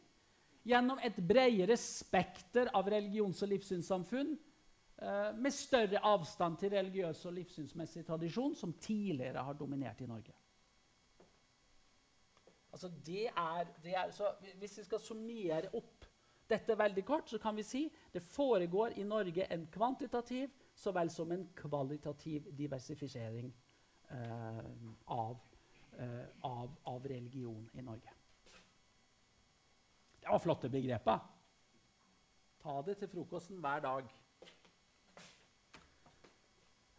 gjennom 0.63 1.01
et 1.05 1.17
bredere 1.17 1.77
spekter 1.77 2.71
av 2.77 2.89
religions- 2.89 3.43
og 3.45 3.51
livssynssamfunn 3.53 4.31
eh, 4.33 5.33
med 5.37 5.53
større 5.53 6.01
avstand 6.09 6.59
til 6.61 6.73
religiøs 6.73 7.25
og 7.29 7.37
livssynsmessig 7.37 8.07
tradisjon, 8.07 8.55
som 8.57 8.73
tidligere 8.73 9.45
har 9.45 9.59
dominert 9.59 10.01
i 10.01 10.09
Norge. 10.09 10.37
Altså 12.71 12.89
det 13.07 13.27
er, 13.29 13.67
det 13.83 13.97
er, 13.99 14.13
hvis 14.63 14.79
vi 14.79 14.85
skal 14.87 15.03
summere 15.03 15.73
opp 15.75 16.07
dette 16.51 16.75
veldig 16.79 17.05
kort, 17.07 17.29
så 17.31 17.39
kan 17.39 17.57
vi 17.57 17.67
si 17.67 17.85
det 18.13 18.23
foregår 18.23 18.97
i 18.99 19.05
Norge 19.05 19.47
en 19.53 19.67
kvantitativ 19.71 20.49
så 20.75 20.93
vel 20.95 21.11
som 21.11 21.33
en 21.33 21.45
kvalitativ 21.55 22.49
diversifisering 22.57 23.51
av, 25.05 25.39
eh, 25.99 26.25
av, 26.41 26.71
av, 26.83 27.07
religion 27.07 27.71
i 27.73 27.83
Norge. 27.83 28.11
Det 30.21 30.29
var 30.29 30.39
flotte 30.39 30.69
begreper. 30.69 31.19
Ta 32.63 32.83
det 32.83 32.99
til 32.99 33.09
frokosten 33.09 33.61
hver 33.63 33.81
dag. 33.81 34.11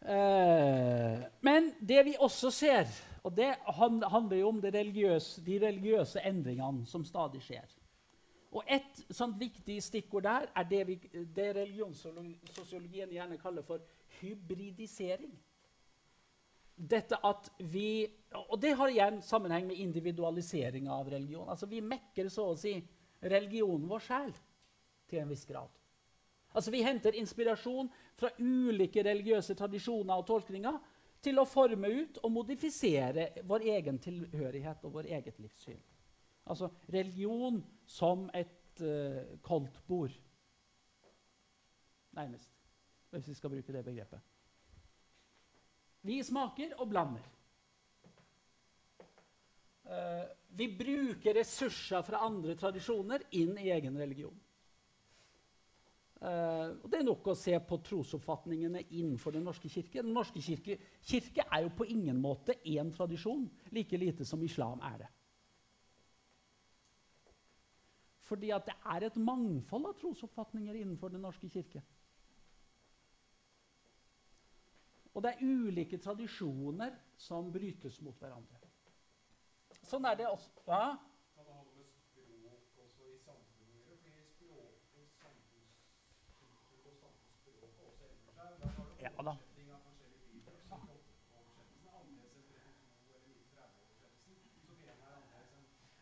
Eh, 0.02 1.20
men 1.40 1.70
det 1.80 2.04
vi 2.04 2.16
også 2.18 2.50
ser, 2.50 2.88
og 3.22 3.36
det 3.36 3.54
handler 3.66 4.36
jo 4.36 4.48
om 4.48 4.60
religiøse, 4.64 5.44
de 5.46 5.60
religiøse 5.66 6.24
endringene 6.26 6.86
som 6.86 7.04
stadig 7.04 7.42
skjer. 7.42 7.78
Og 8.52 8.64
Et 8.68 9.06
sånt 9.10 9.38
viktig 9.40 9.82
stikkord 9.82 10.22
der 10.22 10.50
er 10.56 10.62
det, 10.62 10.86
vi, 10.86 10.96
det 11.36 11.54
religionssosiologien 11.56 13.10
gjerne 13.10 13.38
kaller 13.38 13.62
for 13.62 13.80
hybridisering 14.20 15.32
dette 16.76 17.18
at 17.22 17.50
vi 17.58 18.06
Og 18.48 18.56
det 18.60 18.72
har 18.78 18.88
igjen 18.88 19.20
sammenheng 19.22 19.66
med 19.68 19.76
individualiseringa 19.76 20.92
av 20.92 21.10
religion. 21.10 21.48
Altså 21.48 21.66
Vi 21.68 21.82
mekker 21.84 22.30
så 22.32 22.46
å 22.48 22.56
si 22.56 22.72
religionen 23.20 23.88
vår 23.90 24.00
sjæl 24.06 24.32
til 25.10 25.20
en 25.20 25.28
viss 25.28 25.44
grad. 25.44 25.68
Altså 26.52 26.72
Vi 26.72 26.82
henter 26.82 27.16
inspirasjon 27.20 27.90
fra 28.16 28.30
ulike 28.38 29.04
religiøse 29.04 29.54
tradisjoner 29.58 30.16
og 30.16 30.26
tolkninger 30.26 30.80
til 31.22 31.38
å 31.38 31.46
forme 31.46 31.88
ut 31.92 32.18
og 32.24 32.32
modifisere 32.34 33.28
vår 33.46 33.68
egen 33.76 34.00
tilhørighet 34.02 34.82
og 34.88 34.96
vår 34.96 35.12
eget 35.18 35.38
livssyn. 35.38 35.80
Altså 36.50 36.72
religion 36.90 37.60
som 37.86 38.26
et 38.34 38.82
uh, 38.82 39.38
koldtbord, 39.44 40.16
nærmest, 42.16 42.50
hvis 43.12 43.28
vi 43.28 43.34
skal 43.38 43.52
bruke 43.52 43.76
det 43.76 43.84
begrepet. 43.86 44.31
Vi 46.02 46.18
smaker 46.26 46.74
og 46.82 46.88
blander. 46.90 47.26
Uh, 49.86 50.24
vi 50.56 50.68
bruker 50.78 51.36
ressurser 51.36 52.02
fra 52.06 52.22
andre 52.26 52.54
tradisjoner 52.58 53.22
inn 53.38 53.54
i 53.60 53.70
egen 53.74 53.98
religion. 53.98 54.34
Uh, 56.22 56.78
og 56.78 56.86
Det 56.90 57.00
er 57.00 57.06
nok 57.06 57.32
å 57.32 57.38
se 57.38 57.54
på 57.66 57.80
trosoppfatningene 57.82 58.84
innenfor 58.94 59.34
Den 59.34 59.46
norske 59.46 59.70
kirke. 59.70 60.02
Den 60.02 60.14
norske 60.14 60.42
kirke, 60.42 60.78
kirke 61.02 61.46
er 61.48 61.64
jo 61.64 61.72
på 61.78 61.88
ingen 61.90 62.20
måte 62.22 62.60
én 62.62 62.92
tradisjon, 62.94 63.48
like 63.74 63.98
lite 63.98 64.26
som 64.26 64.42
islam 64.42 64.82
er 64.86 65.02
det. 65.02 65.10
Fordi 68.22 68.52
at 68.54 68.68
det 68.70 68.78
er 68.94 69.08
et 69.08 69.18
mangfold 69.18 69.90
av 69.90 69.98
trosoppfatninger 69.98 70.78
innenfor 70.78 71.10
Den 71.10 71.26
norske 71.26 71.50
kirke. 71.50 71.82
Og 75.12 75.24
det 75.24 75.34
er 75.34 75.44
ulike 75.44 75.98
tradisjoner 76.00 76.94
som 77.20 77.50
brytes 77.52 78.00
mot 78.04 78.16
hverandre. 78.20 78.60
Sånn 79.82 80.06
er 80.08 80.16
det 80.16 80.28
også. 80.30 80.52
Hva? 80.66 80.84
Da. 89.22 89.36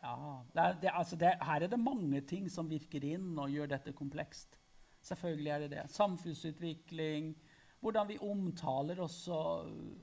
Ja, 0.01 0.43
det 0.53 0.61
er, 0.61 0.77
det, 0.81 0.91
altså 0.93 1.15
det, 1.15 1.35
Her 1.45 1.61
er 1.61 1.69
det 1.69 1.79
mange 1.79 2.21
ting 2.25 2.47
som 2.49 2.69
virker 2.69 3.03
inn 3.05 3.37
og 3.37 3.51
gjør 3.53 3.69
dette 3.75 3.93
komplekst. 3.93 4.57
Selvfølgelig 5.05 5.51
er 5.53 5.59
det 5.63 5.69
det. 5.75 5.83
Samfunnsutvikling, 5.93 7.35
hvordan 7.81 8.07
vi 8.09 8.17
omtaler 8.21 9.01
også, 9.01 9.41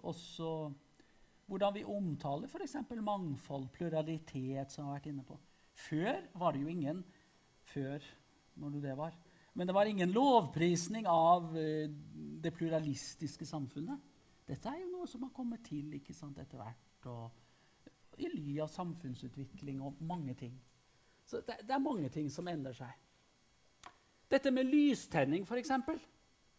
også 0.02 0.52
Hvordan 1.48 1.72
vi 1.78 1.80
omtaler 1.88 2.44
f.eks. 2.44 2.74
mangfold, 3.00 3.70
pluralitet, 3.72 4.68
som 4.68 4.84
vi 4.84 4.88
har 4.90 4.98
vært 4.98 5.06
inne 5.08 5.22
på. 5.24 5.38
Før 5.72 6.18
var 6.36 6.52
det 6.52 6.60
jo 6.60 6.68
ingen 6.68 7.00
Før, 7.70 8.04
når 8.60 8.74
det 8.82 8.96
var. 8.98 9.16
Men 9.54 9.66
det 9.66 9.74
var 9.74 9.88
ingen 9.88 10.12
lovprisning 10.12 11.08
av 11.08 11.48
uh, 11.56 11.88
det 12.42 12.52
pluralistiske 12.52 13.46
samfunnet. 13.48 13.96
Dette 14.48 14.68
er 14.68 14.82
jo 14.82 14.92
noe 14.92 15.08
som 15.08 15.24
har 15.24 15.32
kommet 15.32 15.64
til 15.64 15.94
ikke 15.96 16.14
sant, 16.14 16.38
etter 16.38 16.60
hvert. 16.60 17.08
og 17.08 17.30
i 18.18 18.28
ly 18.32 18.58
av 18.62 18.70
samfunnsutvikling 18.72 19.82
og 19.84 19.98
mange 20.04 20.34
ting. 20.34 20.54
Så 21.26 21.42
det, 21.46 21.60
det, 21.62 21.74
er 21.74 21.82
mange 21.82 22.08
ting 22.12 22.30
som 22.32 22.48
endrer 22.48 22.76
seg. 22.76 22.94
Dette 24.28 24.50
med 24.52 24.68
lystenning, 24.68 25.44
f.eks. 25.46 25.70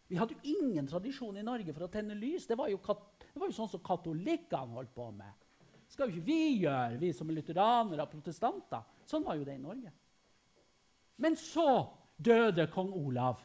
Vi 0.10 0.18
hadde 0.18 0.34
jo 0.34 0.56
ingen 0.58 0.88
tradisjon 0.90 1.38
i 1.38 1.46
Norge 1.46 1.74
for 1.76 1.86
å 1.86 1.92
tenne 1.94 2.16
lys. 2.18 2.48
Det 2.50 2.58
var 2.58 2.72
jo, 2.72 2.80
det 2.82 3.38
var 3.38 3.46
jo 3.46 3.54
sånn 3.54 3.70
som 3.70 3.84
katolikkene 3.86 4.74
holdt 4.80 4.94
på 4.96 5.06
med. 5.14 5.46
Det 5.86 5.94
skal 5.94 6.10
jo 6.10 6.18
ikke 6.18 6.26
vi 6.26 6.64
gjøre, 6.64 6.98
vi 7.02 7.12
som 7.14 7.30
er 7.30 7.38
lutheranere 7.38 8.06
og 8.06 8.12
protestanter. 8.16 8.88
Sånn 9.10 9.26
var 9.26 9.38
jo 9.38 9.46
det 9.46 9.60
i 9.60 9.62
Norge. 9.62 9.94
Men 11.22 11.38
så 11.38 11.68
døde 12.18 12.66
kong 12.74 12.90
Olav, 12.98 13.44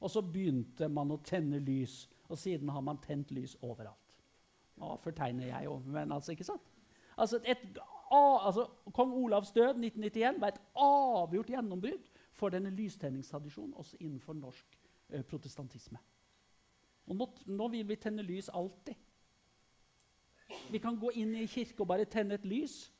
og 0.00 0.12
så 0.12 0.20
begynte 0.20 0.90
man 0.92 1.14
å 1.14 1.20
tenne 1.24 1.62
lys. 1.64 2.02
Og 2.28 2.36
siden 2.40 2.68
har 2.72 2.84
man 2.84 3.00
tent 3.00 3.32
lys 3.32 3.56
overalt. 3.62 4.20
Nå 4.80 4.94
fortegner 5.04 5.48
jeg 5.48 5.68
jo, 5.68 5.78
men 5.88 6.12
altså 6.12 6.34
ikke 6.34 6.46
sant? 6.46 6.72
Altså, 7.16 7.38
et, 7.46 7.60
altså, 8.10 8.66
Kong 8.92 9.12
Olavs 9.14 9.52
død 9.54 9.78
1991 9.78 10.40
var 10.42 10.52
et 10.52 10.62
avgjort 10.76 11.52
gjennombrudd 11.52 12.08
for 12.34 12.52
denne 12.52 12.72
lystenningstradisjonen 12.74 13.76
også 13.78 14.00
innenfor 14.00 14.34
norsk 14.36 14.80
protestantisme. 15.28 15.98
Og 17.06 17.16
nå, 17.16 17.28
nå, 17.46 17.68
vil 17.68 17.88
vi 17.88 17.96
tenne 18.00 18.24
lys 18.24 18.48
alltid. 18.48 18.96
Vi 20.70 20.80
kan 20.80 20.96
gå 21.00 21.10
inn 21.20 21.34
i 21.36 21.48
kirke 21.50 21.84
og 21.84 21.90
bare 21.90 22.08
tenne 22.08 22.38
et 22.38 22.46
lys, 22.48 22.92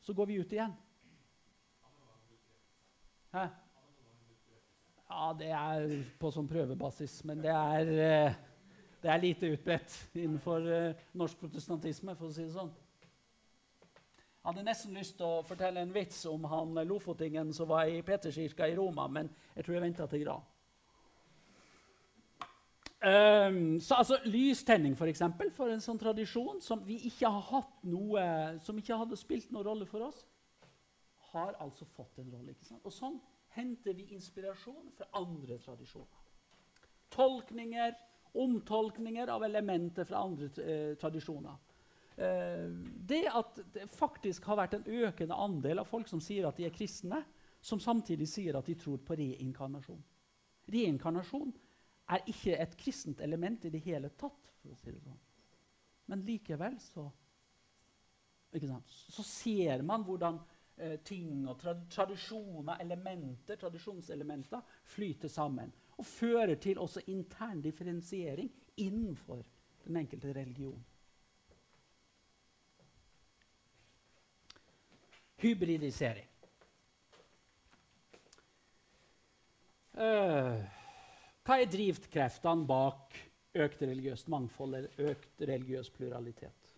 så 0.00 0.14
går 0.16 0.28
vi 0.30 0.40
ut 0.40 0.52
igjen. 0.52 0.74
Hæ? 3.32 3.46
Ja, 5.06 5.28
det 5.38 5.52
er 5.54 5.92
på 6.18 6.32
sånn 6.34 6.48
prøvebasis, 6.50 7.20
men 7.28 7.40
det 7.44 7.52
er, 7.52 7.90
eh, 8.06 8.38
det 9.02 9.12
er 9.12 9.22
lite 9.22 9.52
utbredt 9.54 9.94
innenfor 10.18 10.66
eh, 10.66 11.04
norsk 11.14 11.38
protestantisme, 11.40 12.16
for 12.18 12.28
å 12.28 12.34
si 12.34 12.42
det 12.42 12.56
sånn. 12.56 12.72
Jeg 14.46 14.50
hadde 14.50 14.66
nesten 14.66 14.98
lyst 14.98 15.16
til 15.18 15.26
å 15.26 15.44
fortelle 15.46 15.82
en 15.82 15.94
vits 15.94 16.20
om 16.30 16.44
han 16.50 16.74
lofotingen 16.86 17.52
som 17.54 17.70
var 17.70 17.90
i 17.90 18.02
Peterskirka 18.06 18.68
i 18.70 18.76
Roma, 18.78 19.08
men 19.10 19.30
jeg 19.54 19.64
tror 19.64 19.78
jeg 19.78 19.86
venta 19.88 20.06
til 20.10 20.22
gran. 20.22 20.44
Um, 23.06 23.80
så 23.80 23.94
altså, 23.94 24.18
Lystenning, 24.24 24.96
for, 24.98 25.06
eksempel, 25.06 25.52
for 25.54 25.70
en 25.70 25.82
sånn 25.82 25.98
tradisjon 26.00 26.58
som 26.64 26.80
ikke 26.90 27.30
noe, 27.86 28.22
som 28.66 28.78
ikke 28.80 28.96
hadde 28.98 29.18
spilt 29.20 29.52
noen 29.54 29.66
rolle 29.68 29.86
for 29.86 30.08
oss, 30.08 30.24
har 31.30 31.54
altså 31.62 31.86
fått 31.94 32.18
en 32.18 32.32
rolle. 32.32 32.50
ikke 32.50 32.66
sant? 32.66 32.82
Og 32.82 32.94
sånn 32.94 33.20
henter 33.54 33.94
vi 33.94 34.08
inspirasjon 34.16 34.90
fra 34.96 35.06
andre 35.20 35.58
tradisjoner. 35.62 36.24
Tolkninger, 37.14 37.94
omtolkninger 38.42 39.30
av 39.30 39.44
elementer 39.46 40.08
fra 40.08 40.24
andre 40.26 40.50
eh, 40.64 40.96
tradisjoner. 40.98 41.60
Eh, 42.16 42.66
det 43.06 43.22
at 43.30 43.60
det 43.76 43.86
faktisk 43.92 44.48
har 44.50 44.58
vært 44.64 44.80
en 44.80 44.88
økende 45.04 45.38
andel 45.46 45.84
av 45.84 45.88
folk 45.88 46.10
som 46.10 46.20
sier 46.20 46.48
at 46.48 46.58
de 46.58 46.66
er 46.66 46.74
kristne, 46.74 47.22
som 47.62 47.78
samtidig 47.82 48.26
sier 48.30 48.58
at 48.58 48.66
de 48.66 48.74
tror 48.78 48.98
på 49.06 49.14
reinkarnasjon. 49.18 50.02
Reinkarnasjon 50.74 51.54
er 52.14 52.26
ikke 52.30 52.56
et 52.62 52.76
kristent 52.78 53.20
element 53.20 53.64
i 53.64 53.70
det 53.70 53.82
hele 53.84 54.10
tatt. 54.18 54.52
for 54.62 54.72
å 54.72 54.78
si 54.80 54.90
det 54.90 55.02
sånn. 55.02 55.22
Men 56.06 56.22
likevel 56.26 56.76
så, 56.80 57.06
så 58.86 59.22
ser 59.26 59.82
man 59.82 60.04
hvordan 60.06 60.38
eh, 60.76 60.98
ting 61.04 61.46
og 61.48 61.58
tra 61.60 61.74
tradisjoner, 61.90 62.80
elementer, 62.80 63.58
tradisjonselementer 63.58 64.62
flyter 64.94 65.28
sammen. 65.28 65.72
Og 65.98 66.06
fører 66.06 66.54
til 66.60 66.78
også 66.78 67.06
intern 67.10 67.62
differensiering 67.62 68.50
innenfor 68.76 69.42
den 69.86 69.96
enkelte 70.02 70.34
religion. 70.34 70.84
hybridisering. 75.36 76.28
Uh, 79.94 80.60
hva 81.46 81.60
er 81.62 81.70
drivkreftene 81.70 82.66
bak 82.66 83.14
økt 83.56 83.82
religiøst 83.86 84.28
mangfold 84.32 84.74
eller 84.74 85.12
økt 85.12 85.44
religiøs 85.46 85.92
pluralitet? 85.94 86.72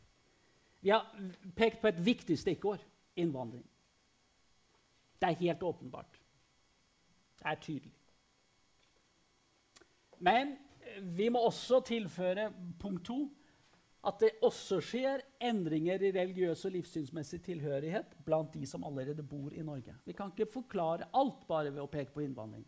Vi 0.84 0.92
har 0.92 1.08
pekt 1.56 1.80
på 1.82 1.90
et 1.90 2.04
viktig 2.04 2.36
stikkord 2.38 2.84
innvandring. 3.18 3.64
Det 5.18 5.30
er 5.30 5.40
helt 5.40 5.64
åpenbart. 5.66 6.20
Det 7.40 7.48
er 7.48 7.58
tydelig. 7.64 7.94
Men 10.18 10.54
vi 11.16 11.28
må 11.30 11.40
også 11.46 11.80
tilføre 11.86 12.50
punkt 12.78 13.06
to 13.08 13.18
at 14.08 14.20
det 14.22 14.30
også 14.46 14.78
skjer 14.84 15.24
endringer 15.42 16.02
i 16.06 16.12
religiøs 16.14 16.62
og 16.68 16.76
livssynsmessig 16.76 17.40
tilhørighet 17.48 18.14
blant 18.26 18.52
de 18.54 18.66
som 18.66 18.84
allerede 18.86 19.24
bor 19.26 19.50
i 19.52 19.64
Norge. 19.64 19.94
Vi 20.06 20.14
kan 20.16 20.30
ikke 20.30 20.52
forklare 20.52 21.08
alt 21.18 21.46
bare 21.48 21.72
ved 21.72 21.82
å 21.82 21.90
peke 21.90 22.14
på 22.14 22.22
innvandring, 22.22 22.64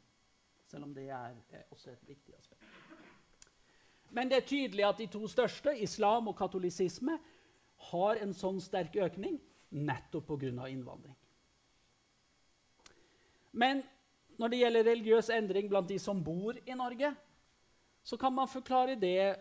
selv 0.71 0.87
om 0.87 0.95
det 0.95 1.09
er 1.11 1.35
også 1.71 1.91
et 1.91 2.09
viktig 2.09 2.35
aspekt. 2.39 2.65
Men 4.11 4.31
det 4.31 4.41
er 4.41 4.47
tydelig 4.47 4.87
at 4.87 4.99
de 4.99 5.07
to 5.11 5.27
største, 5.31 5.75
islam 5.83 6.29
og 6.31 6.37
katolisisme, 6.39 7.19
har 7.91 8.21
en 8.21 8.35
sånn 8.37 8.59
sterk 8.61 8.97
økning 9.01 9.39
nettopp 9.71 10.27
pga. 10.27 10.67
innvandring. 10.69 11.17
Men 13.53 13.83
når 14.39 14.49
det 14.49 14.59
gjelder 14.59 14.85
religiøs 14.85 15.31
endring 15.31 15.69
blant 15.69 15.89
de 15.89 15.99
som 15.99 16.23
bor 16.25 16.57
i 16.67 16.75
Norge, 16.75 17.15
så 18.03 18.17
kan 18.17 18.33
man 18.33 18.49
forklare 18.49 18.95
det 18.95 19.37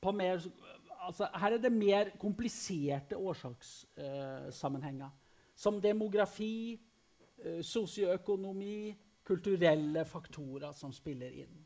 på 0.00 0.12
mer 0.12 0.40
altså, 1.00 1.28
Her 1.34 1.52
er 1.52 1.58
det 1.58 1.72
mer 1.72 2.10
kompliserte 2.18 3.16
årsakssammenhenger. 3.16 5.10
som 5.54 5.80
demografi, 5.80 6.80
uh, 7.46 7.62
sosioøkonomi, 7.62 8.94
kulturelle 9.26 10.04
faktorer 10.08 10.72
som 10.76 10.92
spiller 10.94 11.34
inn. 11.44 11.58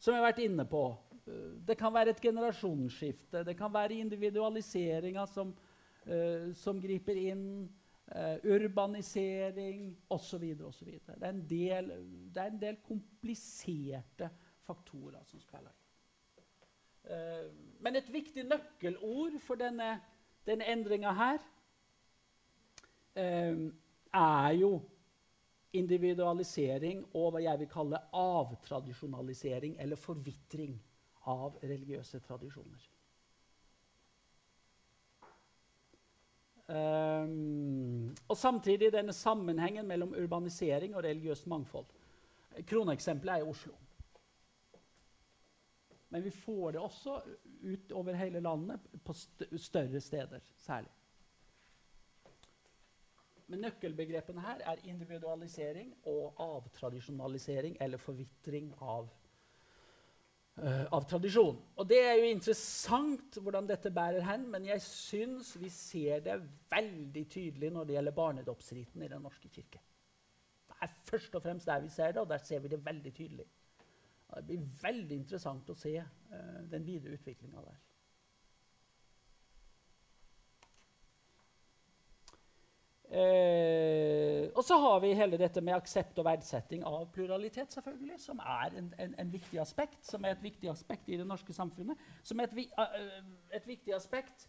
Som 0.00 0.14
jeg 0.14 0.22
har 0.22 0.30
vært 0.30 0.44
inne 0.44 0.66
på. 0.70 0.84
Uh, 1.26 1.58
det 1.66 1.76
kan 1.78 1.92
være 1.94 2.14
et 2.14 2.22
generasjonsskifte. 2.22 3.44
Det 3.46 3.56
kan 3.58 3.72
være 3.74 3.98
individualiseringa 4.00 5.26
som, 5.28 5.52
uh, 6.06 6.50
som 6.54 6.80
griper 6.82 7.26
inn. 7.26 7.44
urbanisering 8.42 9.92
osv. 10.10 10.44
osv. 10.66 10.88
Det, 11.06 11.28
det 11.46 11.68
er 11.70 12.48
en 12.48 12.56
del 12.58 12.80
kompliserte 12.82 14.26
faktorer 14.66 15.22
som 15.30 15.38
spiller 15.38 15.70
inn. 15.70 15.80
Eh, 17.10 17.52
men 17.80 17.96
et 17.96 18.12
viktig 18.12 18.44
nøkkelord 18.44 19.38
for 19.42 19.58
denne, 19.58 19.96
denne 20.46 20.66
endringa 20.68 21.12
her 21.16 21.38
eh, 23.16 23.56
er 24.14 24.50
jo 24.60 24.74
individualisering 25.72 27.04
og 27.14 27.34
hva 27.34 27.42
jeg 27.44 27.60
vil 27.60 27.70
kalle 27.70 28.00
avtradisjonalisering, 28.16 29.76
eller 29.78 30.00
forvitring 30.00 30.74
av 31.30 31.58
religiøse 31.62 32.20
tradisjoner. 32.24 32.88
Um, 36.70 38.14
og 38.30 38.36
samtidig 38.38 38.92
denne 38.94 39.12
sammenhengen 39.12 39.88
mellom 39.90 40.14
urbanisering 40.14 40.94
og 40.94 41.02
religiøst 41.04 41.48
mangfold. 41.50 41.88
Kroneksempelet 42.66 43.34
er 43.34 43.44
i 43.44 43.50
Oslo. 43.50 43.74
Men 46.10 46.24
vi 46.24 46.30
får 46.30 46.72
det 46.74 46.82
også 46.82 47.20
ut 47.62 47.92
over 47.94 48.14
hele 48.18 48.40
landet, 48.40 48.80
på 49.04 49.14
større 49.58 50.00
steder 50.00 50.40
særlig. 50.58 50.90
Men 53.50 53.64
nøkkelbegrepene 53.66 54.42
her 54.44 54.60
er 54.72 54.84
individualisering 54.86 55.90
og 56.10 56.38
avtradisjonalisering, 56.38 57.76
eller 57.82 57.98
forvitring 57.98 58.70
av, 58.78 59.08
uh, 60.62 60.84
av 60.94 61.06
tradisjon. 61.10 61.58
Og 61.74 61.88
det 61.90 61.98
er 62.04 62.14
jo 62.20 62.30
interessant 62.30 63.40
hvordan 63.42 63.66
dette 63.66 63.90
bærer 63.94 64.22
hen, 64.28 64.46
men 64.52 64.68
jeg 64.70 64.84
syns 64.86 65.56
vi 65.58 65.70
ser 65.74 66.22
det 66.28 66.38
veldig 66.70 67.26
tydelig 67.32 67.72
når 67.74 67.88
det 67.88 67.98
gjelder 67.98 68.18
barnedåpsriten 68.20 69.02
i 69.02 69.10
Den 69.10 69.26
norske 69.26 69.50
kirke. 69.50 69.82
Det 70.70 70.78
er 70.86 70.94
først 71.10 71.34
og 71.34 71.42
fremst 71.42 71.66
der 71.66 71.82
vi 71.82 71.90
ser 71.90 72.14
det, 72.14 72.22
og 72.22 72.30
der 72.30 72.46
ser 72.46 72.62
vi 72.62 72.70
det 72.70 72.84
veldig 72.86 73.14
tydelig. 73.14 73.50
Det 74.30 74.46
blir 74.46 74.66
veldig 74.82 75.16
interessant 75.16 75.74
å 75.74 75.74
se 75.74 75.96
uh, 75.98 76.60
den 76.70 76.86
videre 76.86 77.18
utviklinga 77.18 77.66
der. 77.66 77.86
Eh, 83.10 84.50
og 84.54 84.64
så 84.64 84.76
har 84.78 85.00
vi 85.02 85.08
hele 85.18 85.38
dette 85.38 85.58
med 85.66 85.74
aksept 85.74 86.18
og 86.22 86.28
verdsetting 86.28 86.84
av 86.86 87.08
pluralitet, 87.10 87.72
selvfølgelig, 87.74 88.20
som 88.22 88.38
er 88.38 88.76
en, 88.78 88.92
en, 89.02 89.14
en, 89.18 89.32
viktig 89.32 89.58
aspekt, 89.58 89.98
som 90.06 90.22
er 90.24 90.36
et 90.36 90.44
viktig 90.44 90.70
aspekt 90.70 91.08
i 91.10 91.16
det 91.18 91.26
norske 91.26 91.52
samfunnet. 91.52 91.98
Som 92.22 92.38
er 92.38 92.46
et, 92.46 92.70
uh, 92.78 93.16
et 93.56 93.66
viktig 93.66 93.96
aspekt 93.96 94.46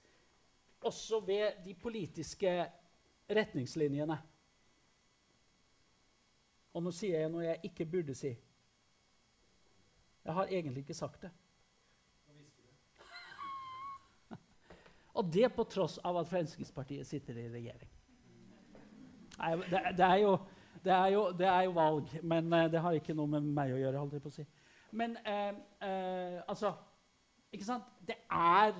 også 0.86 1.24
ved 1.26 1.64
de 1.66 1.74
politiske 1.74 2.54
retningslinjene. 3.30 4.18
Og 6.78 6.86
nå 6.86 6.94
sier 6.94 7.24
jeg 7.24 7.32
noe 7.34 7.48
jeg 7.48 7.72
ikke 7.72 7.88
burde 7.90 8.14
si. 8.16 8.36
Jeg 10.22 10.38
har 10.38 10.54
egentlig 10.54 10.86
ikke 10.86 10.94
sagt 10.94 11.26
det. 11.26 11.32
Og 15.18 15.34
det 15.34 15.50
på 15.56 15.66
tross 15.66 15.98
av 16.06 16.22
at 16.22 16.30
Fremskrittspartiet 16.30 17.10
sitter 17.10 17.42
i 17.42 17.48
regjering. 17.50 17.90
Nei, 19.42 19.56
det, 19.58 19.82
det, 19.98 20.06
er 20.06 20.20
jo, 20.22 20.38
det, 20.84 20.94
er 20.94 21.08
jo, 21.08 21.22
det, 21.38 21.48
er 21.48 21.62
jo, 21.66 21.72
valg, 21.72 22.14
men 22.24 22.54
uh, 22.54 22.66
det 22.72 22.82
har 22.84 22.98
ikke 22.98 23.16
noe 23.18 23.30
med 23.32 23.48
meg 23.50 23.74
å 23.74 23.80
gjøre. 23.80 24.02
holdt 24.02 24.18
jeg 24.18 24.24
på 24.26 24.32
å 24.32 24.36
si. 24.36 24.46
Men 24.98 25.16
uh, 25.24 25.54
uh, 25.82 26.40
altså 26.52 26.74
Ikke 27.52 27.68
sant? 27.68 27.88
Det 28.08 28.16
er 28.32 28.76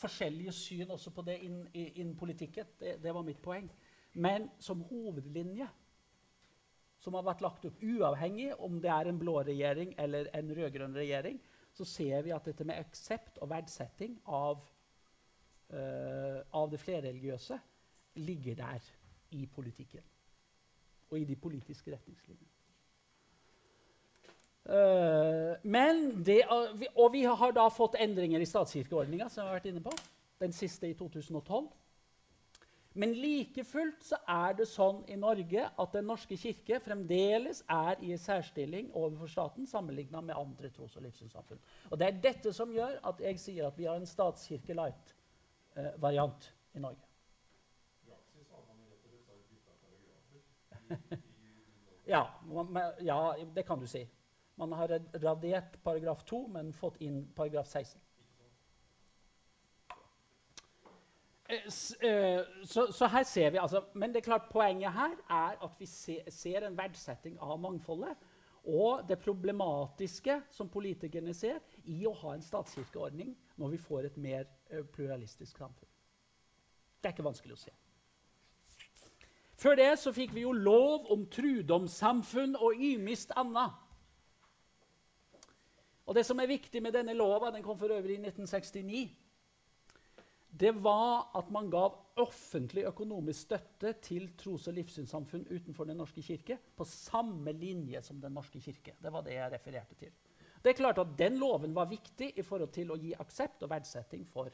forskjellige 0.00 0.52
syn 0.56 0.90
også 0.90 1.12
på 1.14 1.22
det 1.26 1.36
innen 1.44 1.68
inn 1.74 2.14
politikken. 2.18 2.72
Det, 2.80 2.96
det, 3.02 3.12
var 3.14 3.26
mitt 3.26 3.42
poeng. 3.44 3.68
Men 4.18 4.48
som 4.58 4.80
hovedlinje, 4.88 5.68
som 7.00 7.14
har 7.14 7.26
vært 7.28 7.44
lagt 7.44 7.68
opp 7.68 7.84
uavhengig 7.84 8.48
om 8.64 8.80
det 8.82 8.90
er 8.90 9.10
en 9.10 9.20
blå 9.20 9.36
regjering 9.46 9.92
eller 10.00 10.32
en 10.36 10.50
rød-grønn 10.56 10.96
regjering, 10.96 11.38
så 11.76 11.86
ser 11.86 12.24
vi 12.26 12.32
at 12.34 12.48
dette 12.48 12.66
med 12.66 12.80
aksept 12.80 13.38
og 13.44 13.52
verdsetting 13.52 14.16
av, 14.26 14.64
av 15.70 16.72
det 16.72 16.80
flerreligiøse 16.82 17.60
ligger 18.18 18.58
der 18.58 18.90
i 19.30 19.46
politikken 19.46 20.06
og 21.10 21.18
i 21.18 21.26
de 21.26 21.36
politiske 21.36 21.92
retningslinjene. 21.92 22.48
Uh, 24.70 25.56
men 25.64 26.24
det, 26.24 26.42
og 26.94 27.12
vi 27.12 27.24
har 27.24 27.52
da 27.56 27.66
fått 27.72 27.96
endringer 27.98 28.42
i 28.42 28.46
statskirkeordninga, 28.46 29.26
som 29.28 29.42
jeg 29.42 29.48
har 29.48 29.58
vært 29.58 29.70
inne 29.72 29.82
på. 29.82 29.94
Den 30.40 30.54
siste 30.56 30.88
i 30.88 30.94
2012. 30.94 31.66
Men 33.00 33.12
like 33.14 33.64
fullt 33.64 34.02
så 34.02 34.18
er 34.28 34.54
det 34.58 34.66
sånn 34.66 35.04
i 35.10 35.16
Norge 35.18 35.66
at 35.68 35.92
Den 35.94 36.08
norske 36.10 36.34
kirke 36.40 36.80
fremdeles 36.82 37.62
er 37.70 38.00
i 38.02 38.16
særstilling 38.18 38.88
overfor 38.98 39.30
staten 39.30 39.68
sammenligna 39.70 40.22
med 40.24 40.38
andre 40.38 40.72
tros- 40.74 40.96
og 40.98 41.04
livssynssamfunn. 41.06 41.60
Og 41.90 41.98
Det 41.98 42.06
er 42.06 42.22
dette 42.24 42.52
som 42.52 42.72
gjør 42.74 42.98
at 43.06 43.22
jeg 43.22 43.38
sier 43.38 43.68
at 43.68 43.78
vi 43.78 43.86
har 43.86 44.00
en 44.00 44.10
statskirke 44.10 44.74
light-variant 44.74 46.50
uh, 46.50 46.76
i 46.78 46.82
Norge. 46.82 47.09
Ja, 52.14 52.24
man, 52.44 52.78
ja, 53.00 53.20
det 53.54 53.66
kan 53.66 53.80
du 53.80 53.86
si. 53.86 54.04
Man 54.60 54.72
har 54.76 54.92
radert 55.22 55.78
paragraf 55.82 56.24
2, 56.28 56.46
men 56.52 56.72
fått 56.76 57.00
inn 57.00 57.22
paragraf 57.36 57.66
16. 57.66 58.00
Eh, 61.50 62.08
eh, 62.08 62.40
så, 62.64 62.92
så, 62.92 63.06
her 63.06 63.24
ser 63.24 63.50
vi 63.50 63.58
altså, 63.58 63.82
Men 63.94 64.12
det 64.12 64.20
er 64.20 64.28
klart 64.28 64.50
poenget 64.52 64.92
her 64.92 65.16
er 65.30 65.56
at 65.64 65.78
vi 65.78 65.86
se, 65.86 66.20
ser 66.30 66.66
en 66.66 66.76
verdsetting 66.78 67.38
av 67.42 67.58
mangfoldet. 67.60 68.14
Og 68.70 69.06
det 69.08 69.18
problematiske 69.18 70.42
som 70.52 70.68
politikerne 70.68 71.32
ser 71.34 71.62
i 71.88 72.04
å 72.06 72.12
ha 72.20 72.34
en 72.36 72.44
statskirkeordning 72.44 73.32
når 73.56 73.72
vi 73.72 73.78
får 73.80 74.10
et 74.10 74.18
mer 74.20 74.44
uh, 74.68 74.84
pluralistisk 74.92 75.56
samfunn. 75.58 75.88
Det 77.00 77.08
er 77.08 77.14
ikke 77.16 77.24
vanskelig 77.24 77.56
å 77.56 77.62
se. 77.62 77.72
Før 79.60 79.76
det 79.76 79.90
så 80.00 80.12
fikk 80.16 80.32
vi 80.32 80.46
jo 80.46 80.54
lov 80.56 81.10
om 81.12 81.26
trudomssamfunn 81.28 82.56
og 82.56 82.80
ymist 82.80 83.34
anna. 83.36 83.66
Og 86.08 86.16
Det 86.16 86.24
som 86.26 86.40
er 86.40 86.48
viktig 86.50 86.80
med 86.82 86.96
denne 86.96 87.14
lova, 87.14 87.52
den 87.52 87.62
kom 87.62 87.78
for 87.78 87.92
øvrig 87.92 88.16
i 88.16 88.22
1969, 88.22 89.10
det 90.60 90.72
var 90.82 91.30
at 91.38 91.50
man 91.54 91.68
gav 91.70 91.94
offentlig 92.18 92.82
økonomisk 92.88 93.46
støtte 93.46 93.92
til 94.02 94.32
tros- 94.36 94.66
og 94.66 94.74
livssynssamfunn 94.74 95.46
utenfor 95.50 95.86
Den 95.86 96.00
norske 96.02 96.22
kirke 96.22 96.58
på 96.76 96.84
samme 96.84 97.52
linje 97.52 98.02
som 98.02 98.20
Den 98.20 98.32
norske 98.32 98.60
kirke. 98.60 98.96
Det 98.98 99.12
var 99.12 99.22
det 99.22 99.36
jeg 99.36 99.52
refererte 99.52 99.94
til. 99.94 100.10
Det 100.64 100.70
er 100.70 100.80
klart 100.80 100.98
at 100.98 101.14
Den 101.18 101.38
loven 101.38 101.74
var 101.74 101.86
viktig 101.86 102.32
i 102.36 102.42
forhold 102.42 102.72
til 102.72 102.90
å 102.90 102.98
gi 102.98 103.14
aksept 103.14 103.62
og 103.62 103.70
verdsetting 103.70 104.26
for 104.26 104.50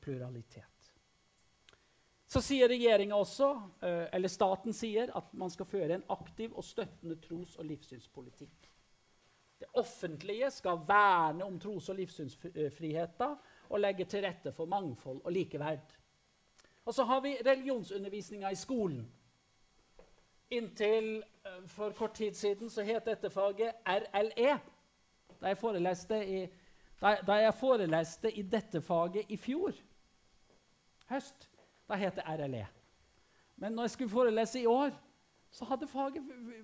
pluralitet. 0.00 0.73
Så 2.34 2.40
sier 2.42 2.66
regjeringa 2.66 3.14
også, 3.14 3.48
eh, 3.86 4.08
eller 4.12 4.28
staten 4.28 4.74
sier, 4.74 5.10
at 5.14 5.34
man 5.38 5.50
skal 5.50 5.68
føre 5.70 5.94
en 5.94 6.06
aktiv 6.10 6.56
og 6.56 6.64
støttende 6.66 7.14
tros- 7.22 7.54
og 7.58 7.64
livssynspolitikk. 7.64 8.70
Det 9.60 9.68
offentlige 9.78 10.50
skal 10.50 10.80
verne 10.88 11.44
om 11.44 11.60
tros- 11.60 11.88
og 11.88 11.96
livssynsfriheten 11.96 13.36
og 13.70 13.80
legge 13.80 14.04
til 14.04 14.26
rette 14.26 14.52
for 14.52 14.66
mangfold 14.66 15.20
og 15.24 15.32
likeverd. 15.32 15.94
Og 16.84 16.94
så 16.94 17.04
har 17.04 17.20
vi 17.20 17.36
religionsundervisninga 17.46 18.50
i 18.50 18.58
skolen. 18.58 19.06
Inntil 20.50 21.22
eh, 21.22 21.62
for 21.66 21.90
kort 21.90 22.14
tid 22.14 22.34
siden 22.34 22.70
så 22.70 22.82
het 22.82 23.06
dette 23.06 23.30
faget 23.30 23.78
RLE. 23.86 24.58
Da 25.40 25.46
jeg 25.46 25.58
foreleste 25.58 26.24
i, 26.26 26.46
da, 27.00 27.38
jeg 27.46 27.54
foreleste 27.54 28.32
i 28.32 28.42
dette 28.42 28.82
faget 28.82 29.24
i 29.28 29.36
fjor 29.36 29.72
høst, 31.10 31.48
da 31.88 31.98
het 32.00 32.16
det 32.16 32.24
RLE. 32.26 32.66
Men 33.56 33.72
når 33.72 33.82
jeg 33.82 33.90
skulle 33.90 34.10
forelese 34.10 34.60
i 34.60 34.66
år, 34.66 34.90
så 35.50 35.64
hadde 35.64 35.86
faget 35.86 36.22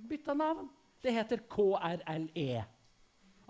bytta 0.09 0.35
navn. 0.35 0.71
Det 1.03 1.13
heter 1.13 1.37
KRLE. 1.37 2.65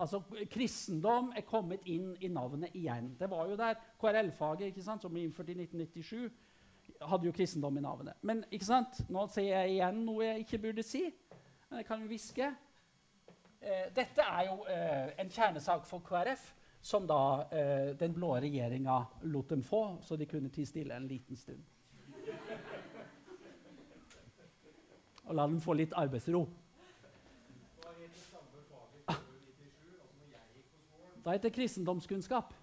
Altså 0.01 0.23
Kristendom 0.51 1.33
er 1.37 1.45
kommet 1.45 1.81
inn 1.85 2.15
i 2.21 2.29
navnet 2.29 2.75
igjen. 2.75 3.15
Det 3.21 3.31
var 3.31 3.49
jo 3.49 3.57
der 3.57 3.75
KRL-faget 4.01 4.79
som 4.85 5.13
ble 5.13 5.25
innført 5.25 5.49
i 5.49 5.57
1997, 5.57 6.31
hadde 7.01 7.27
jo 7.27 7.33
kristendom 7.33 7.77
i 7.77 7.81
navnet. 7.81 8.15
Men 8.23 8.45
ikke 8.51 8.65
sant? 8.65 9.03
nå 9.09 9.27
sier 9.29 9.61
jeg 9.61 9.77
igjen 9.77 10.01
noe 10.05 10.25
jeg 10.25 10.45
ikke 10.45 10.59
burde 10.59 10.83
si. 10.83 11.03
Men 11.69 11.83
jeg 11.83 11.87
kan 11.87 12.07
hviske. 12.09 12.49
Eh, 13.61 13.87
dette 13.97 14.25
er 14.25 14.47
jo 14.49 14.65
eh, 14.69 15.13
en 15.21 15.31
kjernesak 15.31 15.85
for 15.87 16.01
KrF 16.05 16.49
som 16.81 17.07
da 17.07 17.49
eh, 17.53 17.97
den 17.97 18.13
blå 18.13 18.41
regjeringa 18.41 19.05
lot 19.23 19.49
dem 19.49 19.63
få, 19.63 19.99
så 20.03 20.17
de 20.17 20.27
kunne 20.27 20.49
tie 20.49 20.67
stille 20.67 20.97
en 20.97 21.09
liten 21.09 21.37
stund. 21.37 21.63
Og 25.25 25.35
la 25.35 25.47
dem 25.47 25.61
få 25.61 25.73
litt 25.77 25.93
arbeidsro. 25.95 26.47
Da 31.21 31.37
het 31.37 31.45
det 31.45 31.53
kristendomskunnskap. 31.53 32.55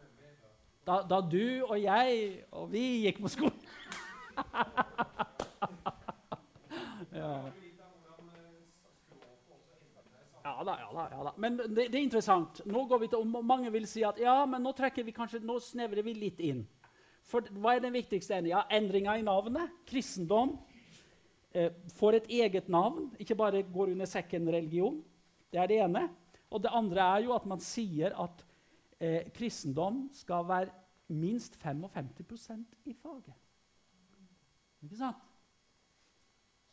Da, 0.87 1.01
da, 1.09 1.21
du 1.21 1.63
og 1.67 1.81
jeg 1.81 2.43
og 2.51 2.71
vi 2.71 3.05
gikk 3.05 3.21
på 3.21 3.27
skolen. 3.29 3.61
ja. 7.21 7.51
Ja 10.47 10.56
da, 10.67 10.77
ja 10.81 10.89
da. 10.93 11.05
ja 11.11 11.25
da. 11.29 11.33
Men 11.41 11.57
det, 11.59 11.87
det, 11.87 11.95
er 11.95 12.03
interessant. 12.03 12.61
Nå 12.67 12.85
går 12.89 13.03
vi 13.03 13.09
til, 13.11 13.23
og 13.23 13.45
Mange 13.47 13.71
vil 13.73 13.87
si 13.89 14.03
at 14.07 14.19
ja, 14.21 14.39
men 14.49 14.63
nå 14.65 14.73
trekker 14.77 15.05
vi 15.07 15.15
kanskje, 15.15 15.41
nå 15.45 15.59
snevrer 15.63 16.05
vi 16.05 16.15
litt 16.17 16.43
inn. 16.43 16.65
For 17.27 17.43
hva 17.59 17.75
er 17.75 17.83
den 17.83 17.95
viktigste 17.95 18.37
endringa? 18.37 18.55
Ja, 18.55 18.77
endringa 18.77 19.17
i 19.19 19.25
navnet. 19.25 19.73
Kristendom 19.87 20.55
eh, 21.51 21.73
får 21.97 22.21
et 22.21 22.29
eget 22.39 22.69
navn, 22.71 23.09
ikke 23.19 23.35
bare 23.39 23.65
går 23.67 23.93
under 23.95 24.07
sekken 24.09 24.47
religion. 24.53 25.01
Det 25.51 25.59
er 25.59 25.71
det 25.71 25.81
ene. 25.83 26.07
Og 26.51 26.63
det 26.63 26.71
andre 26.75 27.09
er 27.17 27.25
jo 27.25 27.33
at 27.35 27.47
man 27.49 27.63
sier 27.63 28.15
at 28.15 28.45
eh, 28.99 29.27
kristendom 29.35 30.05
skal 30.15 30.47
være 30.47 30.71
minst 31.07 31.57
55% 31.59 32.63
i 32.85 32.95
faget. 32.95 33.35
Ikke 34.83 34.99
sant? 34.99 35.23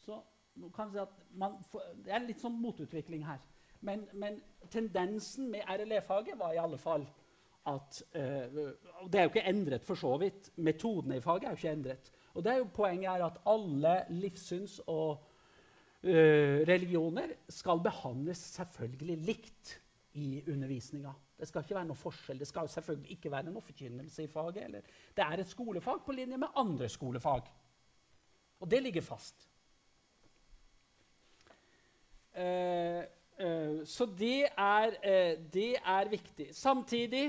Så 0.05 0.21
nå 0.61 0.69
kan 0.75 0.91
si 0.93 1.01
at 1.03 1.15
man 1.35 1.57
Det 2.05 2.13
er 2.13 2.23
litt 2.27 2.43
sånn 2.43 2.57
motutvikling 2.61 3.25
her. 3.27 3.41
Men, 3.85 4.07
men 4.13 4.41
tendensen 4.71 5.51
med 5.53 5.69
RLE-faget 5.69 6.39
var 6.41 6.55
i 6.55 6.63
alle 6.63 6.79
fall 6.81 7.05
at 7.69 8.03
uh, 8.15 8.57
Det 9.09 9.19
er 9.19 9.23
jo 9.23 9.33
ikke 9.33 9.49
endret, 9.49 9.85
for 9.85 9.97
så 9.97 10.17
vidt. 10.21 10.51
Metodene 10.57 11.17
i 11.17 11.21
faget 11.25 11.45
er 11.45 11.55
jo 11.55 11.61
ikke 11.61 11.73
endret. 11.73 12.11
Og 12.35 12.45
det 12.45 12.53
er 12.53 12.59
jo 12.61 12.69
Poenget 12.75 13.09
er 13.09 13.25
at 13.25 13.41
alle 13.47 13.95
livssyns 14.11 14.81
og 14.87 15.11
uh, 16.03 16.61
religioner 16.69 17.37
skal 17.49 17.81
behandles 17.85 18.39
selvfølgelig 18.59 19.17
likt 19.27 19.81
i 20.15 20.43
undervisninga. 20.51 21.13
Det 21.39 21.49
skal 21.49 21.65
ikke 21.65 21.75
være 21.75 21.89
noe 21.89 21.99
forskjell. 21.99 22.39
Det 22.39 22.49
skal 22.49 22.69
selvfølgelig 22.69 23.17
ikke 23.17 23.33
være 23.33 23.51
noe 23.51 23.65
forkynnelse 23.65 24.25
i 24.25 24.31
faget. 24.31 24.63
Eller. 24.65 24.95
Det 25.17 25.25
er 25.25 25.41
et 25.41 25.51
skolefag 25.51 26.05
på 26.07 26.13
linje 26.13 26.39
med 26.39 26.57
andre 26.57 26.89
skolefag. 26.89 27.51
Og 28.61 28.71
det 28.71 28.83
ligger 28.83 29.03
fast. 29.03 29.49
Uh, 32.35 33.03
så 33.85 34.07
det 34.07 34.47
er, 34.47 34.95
uh, 35.03 35.45
det 35.53 35.75
er, 35.81 36.09
viktig. 36.09 36.49
Samtidig 36.55 37.27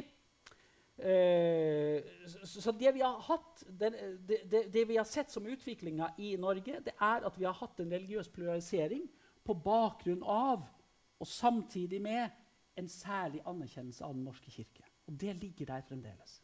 uh, 1.00 1.98
så, 2.46 2.72
det 2.72 2.94
vi 2.94 3.02
har 3.02 3.18
hatt, 3.26 3.64
det, 3.66 3.92
det, 4.28 4.74
det, 4.74 4.88
vi 4.88 4.98
har 4.98 5.08
sett 5.10 5.34
som 5.34 5.48
utviklinga 5.48 6.12
i 6.18 6.36
Norge, 6.38 6.80
det 6.86 6.94
er 7.02 7.26
at 7.26 7.40
vi 7.40 7.46
har 7.46 7.58
hatt 7.58 7.80
en 7.82 7.92
religiøs 7.92 8.30
pluralisering 8.30 9.08
på 9.46 9.54
bakgrunn 9.66 10.24
av 10.24 10.66
og 11.20 11.28
samtidig 11.28 12.02
med 12.02 12.30
en 12.78 12.88
særlig 12.92 13.42
anerkjennelse 13.48 14.04
av 14.06 14.14
Den 14.14 14.26
norske 14.28 14.52
kirke. 14.52 14.84
Og 15.08 15.14
det 15.22 15.36
ligger 15.40 15.66
der 15.66 15.82
fremdeles. 15.88 16.42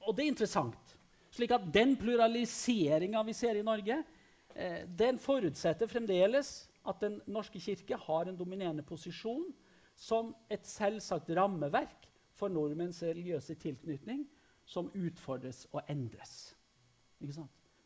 og 0.00 0.16
det 0.16 0.24
er 0.24 0.28
interessant. 0.28 0.98
Slik 1.30 1.52
at 1.54 1.68
den 1.72 1.96
pluraliseringa 1.96 3.22
vi 3.22 3.32
ser 3.32 3.54
i 3.56 3.62
Norge, 3.62 4.02
Eh, 4.58 4.82
den 4.98 5.18
forutsetter 5.22 5.86
fremdeles 5.86 6.66
at 6.88 7.00
Den 7.00 7.20
norske 7.26 7.60
kirke 7.60 7.96
har 7.96 8.26
en 8.26 8.36
dominerende 8.36 8.82
posisjon 8.82 9.52
som 9.94 10.34
et 10.50 10.66
selvsagt 10.66 11.30
rammeverk 11.36 12.08
for 12.34 12.48
nordmenns 12.48 13.02
religiøse 13.02 13.54
tilknytning 13.54 14.24
som 14.64 14.90
utfordres 14.94 15.66
og 15.72 15.82
endres. 15.90 16.56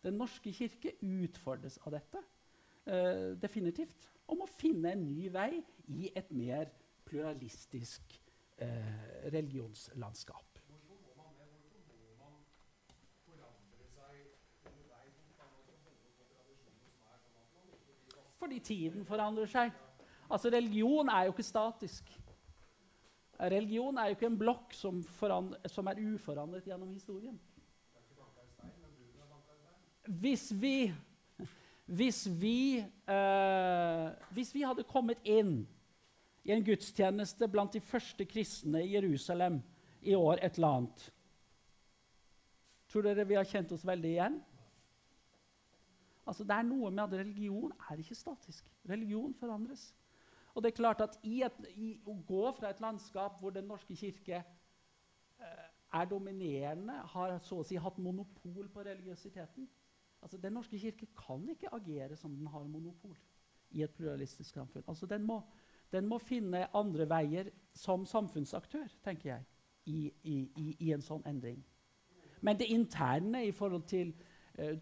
Den 0.03 0.19
norske 0.19 0.53
kirke 0.53 0.95
utfordres 1.03 1.79
av 1.87 1.93
dette. 1.93 2.23
eh, 2.87 3.37
definitivt. 3.39 4.09
Om 4.27 4.43
å 4.43 4.49
finne 4.51 4.93
en 4.93 5.05
ny 5.07 5.29
vei 5.31 5.63
i 5.87 6.11
et 6.17 6.31
mer 6.33 6.71
pluralistisk 7.05 8.21
eh, 8.59 9.29
religionslandskap. 9.31 10.52
Fordi 18.43 18.59
tiden 18.59 19.07
forandrer 19.07 19.47
seg. 19.51 19.71
Altså, 20.27 20.51
Religion 20.51 21.09
er 21.13 21.29
jo 21.29 21.35
ikke 21.35 21.47
statisk. 21.47 22.11
Religion 23.41 23.99
er 23.99 24.11
jo 24.11 24.17
ikke 24.17 24.31
en 24.31 24.39
blokk 24.39 24.75
som, 24.75 25.01
som 25.71 25.91
er 25.91 26.03
uforandret 26.03 26.67
gjennom 26.67 26.91
historien. 26.93 27.39
Hvis 30.23 30.49
vi, 30.59 30.93
hvis 31.87 32.25
vi, 32.41 32.83
eh, 32.83 34.07
hvis 34.35 34.55
vi 34.55 34.65
hadde 34.67 34.87
kommet 34.91 35.23
inn 35.23 35.61
i 36.43 36.55
en 36.55 36.65
gudstjeneste 36.67 37.47
blant 37.49 37.75
de 37.75 37.81
første 37.81 38.27
kristne 38.27 38.83
i 38.83 38.95
Jerusalem 38.97 39.61
i 40.03 40.15
år 40.19 40.43
et 40.43 40.59
eller 40.59 40.79
annet 40.81 41.11
Tror 42.91 43.07
dere 43.07 43.25
vi 43.25 43.39
har 43.39 43.47
kjent 43.49 43.71
oss 43.73 43.87
veldig 43.89 44.11
igjen? 44.11 44.35
Altså, 46.27 46.45
det 46.45 46.55
er 46.55 46.67
noe 46.67 46.91
med 46.91 47.03
at 47.05 47.19
religion 47.25 47.73
er 47.91 48.01
ikke 48.01 48.15
statisk. 48.15 48.71
Religion 48.89 49.35
forandres. 49.35 49.91
Og 50.55 50.63
det 50.63 50.71
er 50.73 50.77
klart 50.77 51.01
at 51.01 51.19
i, 51.23 51.41
et, 51.43 51.61
i 51.75 51.95
å 52.07 52.15
gå 52.29 52.51
fra 52.57 52.71
et 52.71 52.81
landskap 52.81 53.41
hvor 53.41 53.55
Den 53.55 53.71
norske 53.71 53.97
kirke 53.97 54.43
eh, 54.43 55.69
er 55.93 56.11
dominerende, 56.11 56.99
har 57.15 57.39
så 57.43 57.63
å 57.63 57.67
si 57.67 57.81
hatt 57.81 57.99
monopol 57.99 58.69
på 58.69 58.85
religiøsiteten 58.85 59.69
altså 60.23 60.37
Den 60.39 60.53
norske 60.53 60.79
kirke 60.79 61.07
kan 61.19 61.49
ikke 61.51 61.73
agere 61.75 62.17
som 62.17 62.37
den 62.37 62.47
har 62.47 62.65
monopol 62.65 63.17
i 63.71 63.83
et 63.83 63.91
pluralistisk 63.91 64.55
samfunn. 64.55 64.85
Altså, 64.87 65.07
den 65.07 65.23
må, 65.27 65.41
den 65.93 66.07
må 66.07 66.19
finne 66.19 66.67
andre 66.77 67.09
veier 67.09 67.51
som 67.75 68.07
samfunnsaktør, 68.07 68.87
tenker 69.05 69.29
jeg, 69.29 69.45
i, 69.87 70.13
i, 70.23 70.77
i 70.79 70.93
en 70.93 71.03
sånn 71.03 71.25
endring. 71.27 71.63
Men 72.41 72.59
det 72.59 72.69
interne 72.71 73.45
i 73.47 73.53
forhold 73.53 73.87
til 73.91 74.13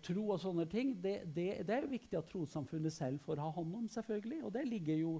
tro 0.03 0.25
og 0.35 0.41
sånne 0.43 0.65
ting, 0.67 0.97
det, 0.99 1.21
det, 1.31 1.61
det, 1.63 1.75
er 1.75 1.85
jo 1.85 1.93
viktig 1.93 2.17
at 2.19 2.27
trossamfunnet 2.27 2.93
selv 2.93 3.21
får 3.23 3.39
ha 3.39 3.51
hånd 3.55 3.77
om. 3.79 3.89
selvfølgelig, 3.89 4.45
Og 4.45 4.55
det 4.55 4.65
ligger 4.67 4.97
jo 4.99 5.13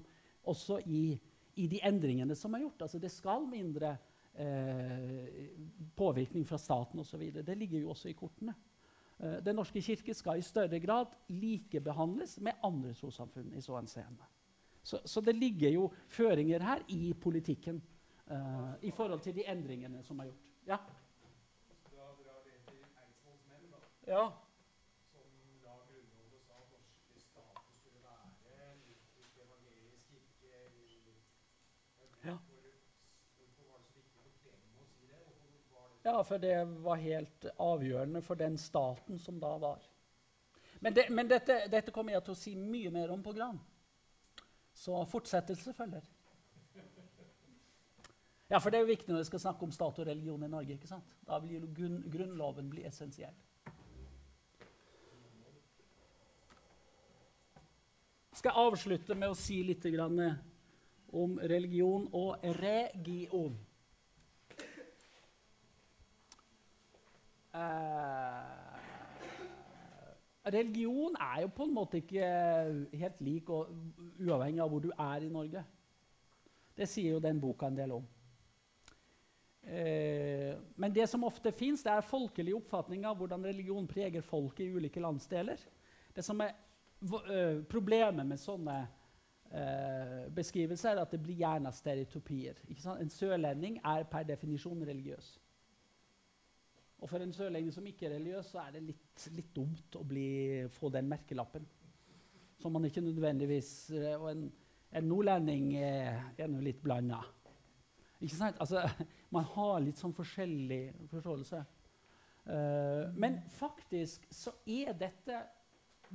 også 0.43 0.81
i, 0.85 1.19
i 1.55 1.67
de 1.71 1.79
endringene 1.87 2.35
som 2.35 2.53
er 2.53 2.65
gjort. 2.65 2.81
Altså 2.87 2.99
Det 2.99 3.11
skal 3.11 3.47
mindre 3.47 3.95
eh, 4.35 5.49
påvirkning 5.95 6.47
fra 6.47 6.57
staten 6.57 6.99
osv. 6.99 7.23
Det 7.43 7.57
ligger 7.57 7.79
jo 7.79 7.89
også 7.89 8.09
i 8.09 8.17
kortene. 8.17 8.55
Eh, 9.19 9.39
Den 9.45 9.55
norske 9.55 9.81
kirke 9.81 10.13
skal 10.13 10.39
i 10.39 10.45
større 10.45 10.79
grad 10.79 11.15
likebehandles 11.29 12.39
med 12.39 12.59
andre 12.63 12.93
trossamfunn 12.93 13.53
i 13.53 13.61
så 13.61 13.77
henseende. 13.77 14.27
Så, 14.83 14.99
så, 15.05 15.21
det 15.21 15.35
ligger 15.35 15.69
jo 15.69 15.91
føringer 16.09 16.63
her 16.63 16.81
i 16.89 17.13
politikken 17.13 17.81
eh, 18.31 18.73
i 18.81 18.91
forhold 18.91 19.21
til 19.21 19.35
de 19.35 19.45
endringene 19.45 20.03
som 20.03 20.19
er 20.19 20.31
gjort. 20.31 20.51
Ja? 20.67 20.77
Ja. 20.77 20.97
Som 21.81 21.93
la 21.95 22.07
Grunnloven 22.15 22.57
sa 22.57 22.65
at 22.65 22.69
norske 22.71 22.97
stater 22.97 23.19
skulle 23.21 23.37
være 23.37 23.47
en 23.51 23.51
uttrykk 23.51 24.00
evangelisk 24.00 24.00
ja. 24.11 24.25
Ja, 36.03 36.23
for 36.23 36.37
det 36.37 36.63
var 36.65 36.95
helt 36.95 37.45
avgjørende 37.57 38.21
for 38.21 38.35
den 38.35 38.57
staten 38.57 39.19
som 39.19 39.39
da 39.39 39.57
var. 39.57 39.83
Men, 40.79 40.93
det, 40.93 41.09
men 41.09 41.29
dette, 41.29 41.67
dette, 41.69 41.91
kommer 41.93 42.15
jeg 42.15 42.23
til 42.25 42.33
å 42.33 42.39
si 42.39 42.55
mye 42.57 42.89
mer 42.89 43.11
om 43.13 43.21
på 43.23 43.35
Gran. 43.37 43.59
Så 44.73 44.97
fortsettelse 45.05 45.73
følger. 45.77 46.01
Ja, 48.47 48.59
for 48.59 48.71
det 48.71 48.79
er 48.79 48.83
jo 48.83 48.89
viktig 48.89 49.13
når 49.13 49.21
vi 49.21 49.29
skal 49.29 49.43
snakke 49.45 49.63
om 49.63 49.71
stat 49.71 50.01
og 50.01 50.07
religion 50.07 50.43
i 50.43 50.49
Norge. 50.49 50.73
ikke 50.73 50.89
sant? 50.89 51.13
Da 51.27 51.37
vil 51.39 51.69
Grunnloven 51.71 52.69
bli 52.69 52.83
essensiell. 52.89 53.37
Skal 58.41 58.55
jeg 58.55 58.69
avslutte 58.71 59.13
med 59.13 59.29
å 59.29 59.37
si 59.37 59.59
litt 59.61 59.83
om 61.13 61.33
religion 61.45 62.07
og 62.17 62.41
region. 62.57 63.53
Uh, 67.53 68.79
religion 70.49 71.19
er 71.21 71.43
jo 71.43 71.51
på 71.53 71.67
en 71.67 71.75
måte 71.75 71.99
ikke 72.01 72.31
helt 73.03 73.21
lik 73.21 73.51
og 73.53 73.69
uavhengig 74.17 74.63
av 74.63 74.73
hvor 74.73 74.81
du 74.81 74.89
er 74.95 75.27
i 75.27 75.29
Norge. 75.29 75.61
Det 76.73 76.89
sier 76.89 77.19
jo 77.19 77.21
den 77.21 77.43
boka 77.43 77.69
en 77.69 77.77
del 77.77 77.93
om. 77.99 78.09
Uh, 79.69 80.57
men 80.81 80.97
det 80.97 81.05
som 81.13 81.29
ofte 81.29 81.53
fins, 81.53 81.85
er 81.85 82.01
folkelig 82.09 82.57
oppfatning 82.57 83.05
av 83.05 83.21
hvordan 83.21 83.45
religion 83.51 83.85
preger 83.85 84.25
folk 84.25 84.65
i 84.65 84.71
ulike 84.73 85.03
landsdeler. 85.03 85.61
Det 86.15 86.25
som 86.25 86.41
er 86.41 86.55
Eh, 86.55 86.70
problemet 87.71 88.27
med 88.27 88.39
sånne 88.39 88.75
eh, 89.51 90.27
beskrivelser 90.35 90.95
er 90.95 91.03
at 91.03 91.13
det 91.13 91.21
blir 91.23 91.39
gjerne 91.41 91.71
stereotypier. 91.73 92.59
En 92.93 93.11
sørlending 93.11 93.79
er 93.81 94.05
per 94.09 94.27
definisjon 94.29 94.83
religiøs. 94.87 95.33
Og 97.01 97.09
for 97.09 97.23
en 97.23 97.33
sørlending 97.33 97.73
som 97.73 97.85
ikke 97.89 98.05
er 98.07 98.15
religiøs, 98.19 98.51
så 98.53 98.61
er 98.61 98.75
det 98.75 98.83
litt, 98.91 99.27
litt 99.33 99.53
dumt 99.55 99.97
å 99.97 100.03
bli, 100.05 100.67
få 100.69 100.91
den 100.93 101.09
merkelappen. 101.09 101.65
Som 102.61 102.75
man 102.77 102.85
ikke 102.85 103.01
nødvendigvis 103.01 103.89
uh, 103.97 104.21
Og 104.21 104.27
en, 104.29 104.43
en 104.93 105.07
nordlending 105.09 105.71
er, 105.79 106.19
er 106.37 106.51
nå 106.51 106.59
litt 106.61 106.81
blanda. 106.83 107.23
Ikke 108.21 108.35
sant? 108.35 108.59
Altså, 108.61 108.83
man 109.35 109.47
har 109.55 109.79
litt 109.81 109.97
sånn 109.97 110.13
forskjellig 110.13 110.83
forståelse. 111.09 111.63
Uh, 112.45 113.09
men 113.17 113.41
faktisk 113.57 114.29
så 114.33 114.53
er 114.69 114.93
dette 114.97 115.41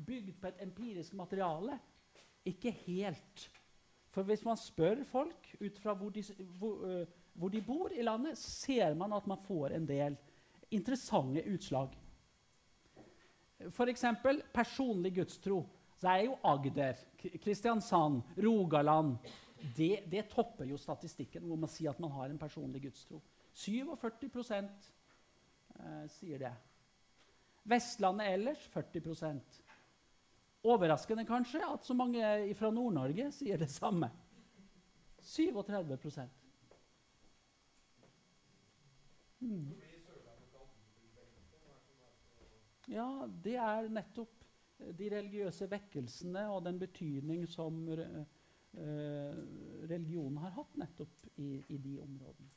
bygd 0.07 0.35
på 0.41 0.51
et 0.51 0.63
empirisk 0.63 1.15
materiale. 1.19 1.79
Ikke 2.47 2.71
helt. 2.71 3.47
For 4.15 4.25
hvis 4.25 4.45
man 4.45 4.57
spør 4.57 5.03
folk 5.05 5.49
ut 5.61 5.79
fra 5.83 5.95
hvor 5.95 6.11
de, 6.15 6.23
hvor, 6.59 6.85
uh, 6.85 7.07
hvor 7.35 7.53
de 7.53 7.63
bor 7.63 7.93
i 7.93 8.03
landet, 8.03 8.39
ser 8.39 8.95
man 8.95 9.13
at 9.13 9.27
man 9.27 9.41
får 9.45 9.77
en 9.77 9.89
del 9.89 10.17
interessante 10.71 11.43
utslag. 11.53 11.97
F.eks. 13.71 14.05
personlig 14.55 15.15
gudstro. 15.15 15.65
Så 15.97 16.09
er 16.13 16.27
jo 16.27 16.37
Agder, 16.45 16.99
Kristiansand, 17.41 18.23
Rogaland 18.37 19.17
det, 19.77 20.05
det, 20.07 20.27
topper 20.31 20.69
jo 20.69 20.79
statistikken 20.79 21.47
hvor 21.49 21.59
man 21.61 21.71
sier 21.71 21.93
at 21.93 22.01
man 22.03 22.13
har 22.13 22.31
en 22.31 22.41
personlig 22.41 22.83
gudstro. 22.87 23.23
47 23.57 24.27
eh, 24.45 26.05
sier 26.13 26.43
det. 26.45 26.53
Vestlandet 27.67 28.35
ellers 28.37 28.67
40 28.75 29.01
Overraskende 30.67 31.23
kanskje 31.27 31.61
at 31.63 31.85
så 31.87 31.95
mange 31.95 32.23
fra 32.59 32.73
Nord-Norge 32.75 33.29
sier 33.35 33.61
det 33.61 33.69
samme. 33.71 34.09
37 35.23 36.27
mm. 39.41 39.69
Ja, 42.87 43.07
det 43.43 43.55
er 43.59 43.89
nettopp 43.91 44.43
de 44.99 45.11
religiøse 45.11 45.71
vekkelsene 45.71 46.45
og 46.51 46.65
den 46.67 46.79
betydning 46.79 47.47
som 47.51 47.79
uh, 47.91 48.27
religionen 49.87 50.39
har 50.43 50.55
hatt 50.59 50.77
nettopp 50.79 51.31
i, 51.37 51.63
i 51.69 51.79
de 51.79 51.97
områdene. 52.03 52.51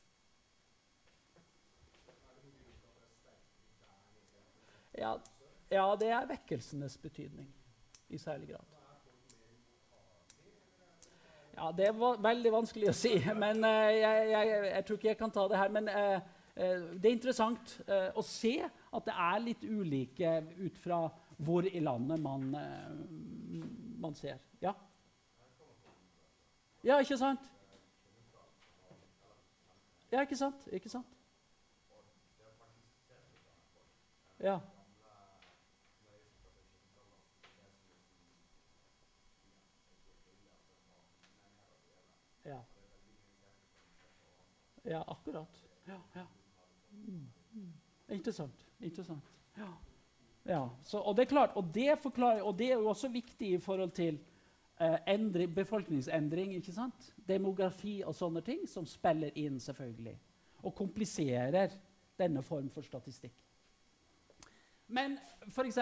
Ja, 4.98 5.14
ja, 5.70 5.86
det 5.96 6.10
er 6.10 6.28
vekkelsenes 6.28 6.98
betydning 7.00 7.48
i 8.10 8.18
særlig 8.18 8.48
grad. 8.48 8.66
Ja, 11.56 11.70
Det 11.76 11.90
var 11.98 12.20
veldig 12.22 12.52
vanskelig 12.52 12.90
å 12.90 12.96
si, 12.96 13.14
men 13.42 13.64
uh, 13.64 13.88
jeg, 13.94 14.28
jeg, 14.30 14.52
jeg, 14.70 14.84
tror 14.86 15.00
ikke 15.00 15.10
jeg 15.10 15.18
kan 15.20 15.34
ta 15.34 15.46
det 15.50 15.60
her. 15.60 15.72
Men 15.76 15.88
uh, 15.88 16.36
det 16.60 17.08
er 17.08 17.14
interessant 17.14 17.72
å 18.18 18.22
se 18.26 18.56
at 18.66 19.04
det 19.06 19.14
er 19.14 19.38
litt 19.40 19.62
ulike 19.64 20.32
ut 20.58 20.80
fra 20.82 20.98
hvor 21.40 21.64
i 21.64 21.80
landet 21.80 22.20
man, 22.20 22.42
man 24.02 24.16
ser. 24.18 24.42
Ja? 24.60 24.74
ja, 26.84 26.98
ikke 27.00 27.16
sant? 27.16 27.46
Ja, 30.12 30.20
ikke 30.26 30.36
sant? 30.36 30.66
Ikke 30.74 30.92
sant? 30.92 31.16
Ja. 34.40 34.58
Ja, 44.84 45.02
akkurat. 45.06 45.64
Ja, 45.86 45.98
ja. 46.14 46.26
Mm. 46.92 47.28
Interessant. 48.08 48.66
Interessant. 48.80 49.32
Ja. 49.56 49.68
ja. 50.44 50.70
Så, 50.84 50.98
og 50.98 51.16
det 51.16 51.22
er 51.26 51.34
klart, 51.34 51.50
og 51.54 51.74
det, 51.74 51.98
forklarer, 52.02 52.42
og 52.42 52.58
det 52.58 52.72
er 52.72 52.78
jo 52.78 52.88
også 52.88 53.08
viktig 53.08 53.52
i 53.54 53.58
forhold 53.58 53.90
til 53.90 54.18
eh, 54.80 54.98
endre, 55.06 55.46
befolkningsendring. 55.48 56.54
ikke 56.54 56.72
sant? 56.72 57.12
Demografi 57.28 58.00
og 58.06 58.14
sånne 58.14 58.42
ting 58.46 58.66
som 58.68 58.86
spiller 58.86 59.36
inn, 59.38 59.60
selvfølgelig. 59.60 60.16
Og 60.62 60.74
kompliserer 60.74 61.76
denne 62.18 62.42
form 62.42 62.68
for 62.70 62.84
statistikk. 62.84 63.36
Men 64.90 65.18
f.eks. 65.48 65.78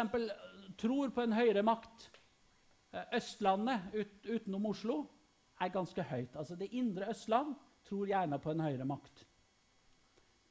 tror 0.78 1.10
på 1.14 1.24
en 1.24 1.32
høyere 1.32 1.62
makt. 1.64 2.10
Eh, 2.92 3.16
Østlandet 3.16 3.94
ut, 3.94 4.18
utenom 4.28 4.66
Oslo 4.72 5.04
er 5.60 5.72
ganske 5.72 6.02
høyt. 6.02 6.36
Altså 6.36 6.56
Det 6.56 6.68
indre 6.72 7.08
Østland 7.10 7.54
tror 7.88 8.10
gjerne 8.10 8.38
på 8.42 8.52
en 8.52 8.64
høyere 8.66 8.86
makt. 8.88 9.24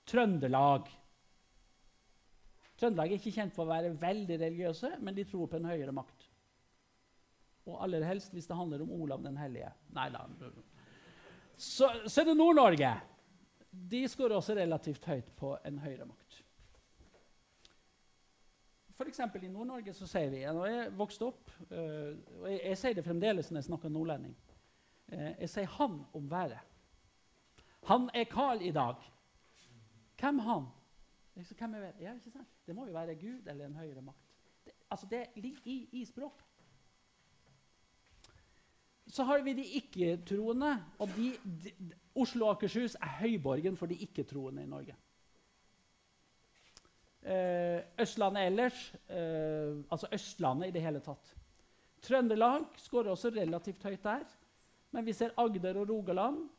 Trøndelag 0.07 0.89
Trøndelag 2.77 3.09
er 3.09 3.17
ikke 3.17 3.33
kjent 3.33 3.55
for 3.55 3.65
å 3.65 3.71
være 3.71 3.95
veldig 3.97 4.35
religiøse, 4.37 4.91
men 5.01 5.15
de 5.17 5.25
tror 5.25 5.49
på 5.49 5.57
en 5.57 5.65
høyere 5.65 5.93
makt. 5.97 6.27
Og 7.67 7.79
aller 7.83 8.05
helst 8.05 8.35
hvis 8.35 8.47
det 8.47 8.57
handler 8.57 8.83
om 8.85 8.91
Olav 9.01 9.23
den 9.25 9.37
hellige. 9.41 9.71
Nei 9.97 10.07
da. 10.13 10.27
Så, 11.57 11.89
så 12.05 12.21
er 12.21 12.29
det 12.29 12.37
Nord-Norge. 12.37 12.91
De 13.67 14.03
skårer 14.09 14.37
også 14.37 14.55
relativt 14.59 15.09
høyt 15.09 15.33
på 15.39 15.55
en 15.65 15.81
høyere 15.81 16.05
makt. 16.05 16.43
F.eks. 18.97 19.19
i 19.41 19.49
Nord-Norge 19.49 19.93
så 19.93 20.07
sier 20.09 20.31
vi 20.33 20.39
Når 20.45 20.69
jeg 20.71 20.93
vokste 20.97 21.27
opp, 21.27 21.51
uh, 21.69 22.13
og 22.39 22.47
jeg, 22.49 22.61
jeg, 22.61 22.77
sier 22.81 22.95
det 22.97 23.05
fremdeles 23.05 23.51
når 23.51 23.61
jeg 23.61 23.67
snakker 23.67 23.93
nordlending 23.93 24.33
uh, 25.13 25.33
Jeg 25.43 25.49
sier 25.53 25.69
'han' 25.69 25.99
om 26.17 26.31
været. 26.31 26.76
Han 27.87 28.09
er 28.13 28.27
Carl 28.27 28.61
i 28.61 28.71
dag. 28.71 28.95
Hvem 30.19 30.39
han? 30.39 30.67
Hvem 31.33 31.73
er 31.77 31.91
ja, 32.01 32.13
ikke 32.17 32.33
sant? 32.33 32.49
Det 32.65 32.75
må 32.75 32.87
jo 32.87 32.95
være 32.95 33.15
Gud 33.15 33.47
eller 33.47 33.67
en 33.67 33.77
høyere 33.79 34.01
makt. 34.01 34.33
Det, 34.65 34.73
altså 34.91 35.07
det 35.11 35.25
ligger 35.35 35.61
i, 35.65 35.77
i 35.91 36.05
språk. 36.05 36.43
Så 39.07 39.23
har 39.23 39.41
vi 39.41 39.53
de 39.53 39.63
ikke-troende. 39.79 40.73
og 40.99 41.07
de, 41.15 41.31
de, 41.63 41.71
Oslo 42.15 42.47
og 42.47 42.57
Akershus 42.57 42.95
er 42.95 43.13
høyborgen 43.21 43.77
for 43.77 43.85
de 43.87 43.95
ikke-troende 44.03 44.63
i 44.63 44.71
Norge. 44.71 44.95
Eh, 47.23 47.79
Østlandet 48.01 48.45
ellers, 48.45 48.81
eh, 49.09 49.79
altså 49.91 50.07
Østlandet 50.11 50.67
i 50.67 50.75
det 50.75 50.81
hele 50.81 50.99
tatt. 50.99 51.33
Trøndelag 52.01 52.67
skårer 52.79 53.13
også 53.13 53.31
relativt 53.35 53.83
høyt 53.83 54.03
der. 54.03 54.27
Men 54.91 55.05
vi 55.05 55.13
ser 55.13 55.35
Agder 55.37 55.79
og 55.79 55.89
Rogaland. 55.89 56.49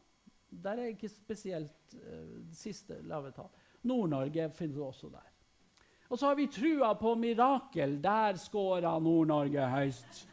Der 0.50 0.78
er 0.78 0.92
ikke 0.92 1.08
spesielt 1.08 1.94
uh, 1.94 2.38
siste 2.56 3.02
lave 3.02 3.32
tall. 3.36 3.50
Nord-Norge 3.82 4.50
finner 4.50 4.74
du 4.74 4.84
også 4.84 5.08
der. 5.12 5.26
Og 6.08 6.18
så 6.18 6.26
har 6.26 6.34
vi 6.34 6.46
trua 6.46 6.94
på 6.94 7.14
mirakel. 7.14 7.98
Der 8.02 8.36
scora 8.40 8.98
Nord-Norge 8.98 9.68
høyst. 9.68 10.28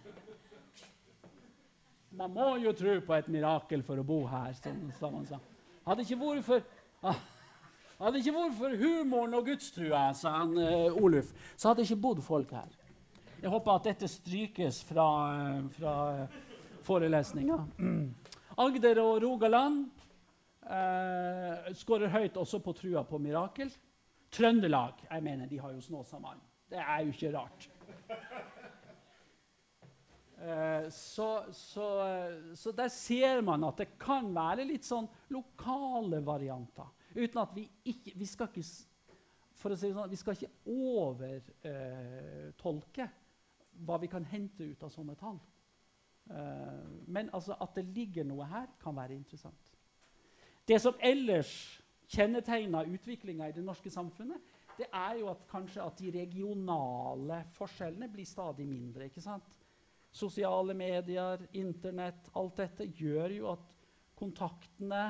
Man 2.15 2.31
må 2.31 2.55
jo 2.63 2.71
tro 2.71 2.99
på 3.03 3.13
et 3.17 3.27
mirakel 3.27 3.83
for 3.83 3.99
å 3.99 4.05
bo 4.07 4.21
her, 4.31 4.53
som, 4.55 5.17
han 5.17 5.25
sa. 5.27 5.39
Hadde 5.85 6.05
ikke 6.05 6.17
vært 6.21 6.45
for, 6.47 6.69
ah, 7.03 7.17
hadde 7.99 8.21
ikke 8.21 8.33
vært 8.37 8.55
for 8.61 8.77
humoren 8.79 9.35
og 9.35 9.49
gudstrua, 9.49 10.05
sa 10.15 10.37
han 10.37 10.55
uh, 10.55 10.95
Oluf, 11.03 11.33
så 11.57 11.73
hadde 11.73 11.83
ikke 11.83 11.99
bodd 12.07 12.23
folk 12.23 12.55
her. 12.55 12.71
Jeg 13.41 13.51
håper 13.51 13.73
at 13.73 13.89
dette 13.89 14.07
strykes 14.09 14.79
fra, 14.87 15.09
uh, 15.59 15.67
fra 15.75 15.97
forelesninga. 16.87 17.59
Agder 18.63 19.03
og 19.03 19.19
Rogaland 19.25 19.83
uh, 20.65 21.73
skårer 21.77 22.09
høyt 22.13 22.37
også 22.41 22.57
på 22.63 22.73
trua 22.77 23.01
på 23.07 23.17
mirakel. 23.21 23.69
Trøndelag 24.35 24.93
jeg 25.09 25.23
mener, 25.23 25.47
de 25.47 25.59
har 25.61 25.71
jo 25.75 25.81
Snåsamannen. 25.81 26.43
Det 26.69 26.79
er 26.81 26.99
jo 27.05 27.09
ikke 27.13 27.37
rart. 27.37 27.69
Uh, 30.35 30.91
så, 30.91 31.43
så, 31.51 32.07
så, 32.53 32.71
der 32.75 32.87
ser 32.91 33.41
man 33.41 33.63
at 33.63 33.77
det 33.79 33.97
kan 34.01 34.35
være 34.35 34.65
litt 34.67 34.85
sånn 34.85 35.07
lokale 35.31 36.25
varianter. 36.25 36.85
Uten 37.15 37.39
at 37.39 37.55
vi 37.55 37.71
ikke 37.87 38.11
Vi 38.19 38.25
skal 38.27 38.47
ikke, 38.51 38.63
si 38.65 38.83
sånn, 39.79 40.09
vi 40.11 40.15
skal 40.19 40.35
ikke 40.35 40.51
overtolke 40.67 43.03
eh, 43.07 43.13
hva 43.87 43.95
vi 44.01 44.07
kan 44.11 44.25
hente 44.27 44.67
ut 44.67 44.83
av 44.83 44.89
sånne 44.91 45.15
tall. 45.19 45.39
Uh, 46.25 46.83
men 47.07 47.29
altså, 47.33 47.55
at 47.61 47.75
det 47.77 47.85
ligger 47.95 48.23
noe 48.27 48.45
her, 48.49 48.67
kan 48.81 48.95
være 48.97 49.13
interessant. 49.15 49.74
Det 50.65 50.79
som 50.81 50.97
ellers 50.99 51.51
kjennetegner 52.09 52.89
utviklinga 52.89 53.49
i 53.49 53.53
det 53.53 53.63
norske 53.65 53.91
samfunnet, 53.93 54.41
det 54.77 54.87
er 54.91 55.19
jo 55.19 55.29
at 55.31 55.45
kanskje 55.49 55.83
at 55.83 55.99
de 55.99 56.11
regionale 56.11 57.43
forskjellene 57.55 58.09
blir 58.11 58.27
stadig 58.27 58.65
mindre. 58.67 59.05
ikke 59.05 59.21
sant? 59.21 59.59
Sosiale 60.11 60.73
medier, 60.73 61.45
Internett, 61.53 62.29
alt 62.33 62.57
dette 62.57 62.87
gjør 62.87 63.35
jo 63.35 63.51
at 63.51 63.71
kontaktene 64.15 65.03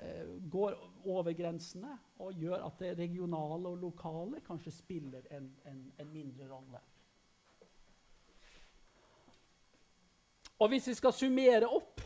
eh, 0.00 0.34
går 0.50 0.76
over 1.04 1.32
grensene 1.36 1.98
og 2.24 2.40
gjør 2.40 2.66
at 2.66 2.78
det 2.80 2.94
regionale 2.98 3.68
og 3.68 3.80
lokale 3.82 4.40
kanskje 4.46 4.72
spiller 4.72 5.28
en, 5.30 5.48
en, 5.68 5.80
en 6.00 6.12
mindre 6.12 6.48
rolle. 6.48 6.80
Og 10.58 10.70
hvis 10.72 10.88
vi 10.88 10.94
skal 10.96 11.12
summere 11.12 11.68
opp 11.68 12.00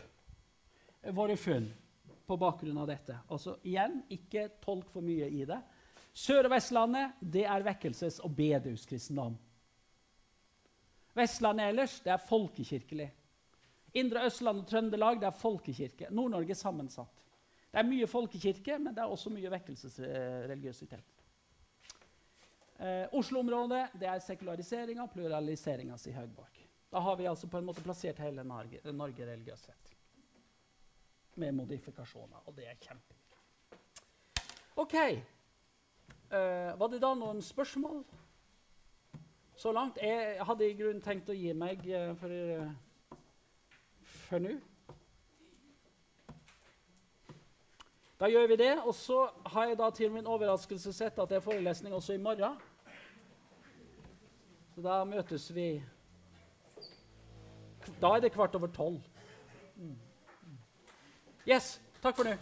våre 1.15 1.37
funn 1.39 1.69
på 2.29 2.37
bakgrunn 2.37 2.77
av 2.77 2.89
dette 2.89 3.17
altså 3.27 3.57
Igjen, 3.65 4.03
ikke 4.13 4.47
tolk 4.61 4.89
for 4.93 5.05
mye 5.05 5.27
i 5.33 5.45
det. 5.49 5.59
Sør- 6.13 6.45
og 6.45 6.53
Vestlandet 6.53 7.21
det 7.21 7.45
er 7.49 7.65
vekkelses- 7.65 8.19
og 8.25 8.33
bedehuskristendom. 8.37 9.37
Vestlandet 11.17 11.71
ellers 11.73 11.97
det 12.05 12.13
er 12.13 12.27
folkekirkelig. 12.29 13.09
Indre 13.97 14.27
Østland 14.29 14.61
og 14.61 14.67
Trøndelag 14.69 15.21
det 15.21 15.29
er 15.29 15.39
folkekirke. 15.39 16.11
Nord-Norge 16.13 16.55
sammensatt. 16.55 17.25
Det 17.69 17.81
er 17.81 17.87
mye 17.89 18.07
folkekirke, 18.09 18.77
men 18.81 18.93
det 18.93 19.01
er 19.03 19.13
også 19.13 19.31
mye 19.33 19.49
vekkelsesreligiøsitet. 19.53 21.15
Eh, 22.79 23.05
Oslo-området 23.17 23.83
det 23.99 24.07
er 24.09 24.21
sekulariseringa 24.23 25.03
og 25.05 25.13
pluraliseringa, 25.13 25.97
sier 25.97 26.21
Høgborg. 26.21 26.61
Da 26.89 27.01
har 27.05 27.17
vi 27.19 27.27
altså 27.29 27.49
på 27.49 27.59
en 27.59 27.67
måte 27.67 27.83
plassert 27.85 28.21
hele 28.23 28.45
Norge, 28.45 28.81
Norge 28.93 29.25
religiøst 29.27 29.69
sett. 29.69 29.89
Med 31.39 31.55
modifikasjoner, 31.55 32.41
og 32.45 32.55
det 32.57 32.65
er 32.67 32.79
kjempeviktig. 32.83 33.37
OK. 34.75 34.95
Uh, 36.29 36.79
var 36.79 36.89
det 36.91 36.99
da 37.01 37.13
noen 37.17 37.39
spørsmål 37.41 38.03
så 39.57 39.71
langt? 39.75 39.97
Jeg 40.03 40.43
hadde 40.45 40.67
i 40.67 40.75
grunnen 40.77 41.01
tenkt 41.03 41.31
å 41.31 41.37
gi 41.37 41.53
meg 41.55 41.85
uh, 41.87 42.11
for, 42.19 42.33
uh, 42.33 43.15
for 44.27 44.43
nå. 44.43 44.57
Da 48.19 48.27
gjør 48.27 48.49
vi 48.51 48.59
det. 48.59 48.73
Og 48.83 48.91
så 48.95 49.21
har 49.53 49.69
jeg 49.69 49.79
da 49.79 49.89
til 49.95 50.11
min 50.11 50.27
overraskelse 50.27 50.93
sett 50.93 51.19
at 51.19 51.31
det 51.31 51.39
er 51.39 51.45
forelesning 51.45 51.95
også 51.95 52.17
i 52.17 52.21
morgen. 52.21 52.59
Så 54.75 54.83
da 54.83 55.01
møtes 55.07 55.47
vi 55.55 55.71
da 57.97 58.13
er 58.15 58.21
det 58.21 58.33
kvart 58.35 58.55
over 58.55 58.67
tolv. 58.67 59.08
Yes. 61.49 61.79
Takk 62.03 62.15
for 62.15 62.25
nå. 62.29 62.37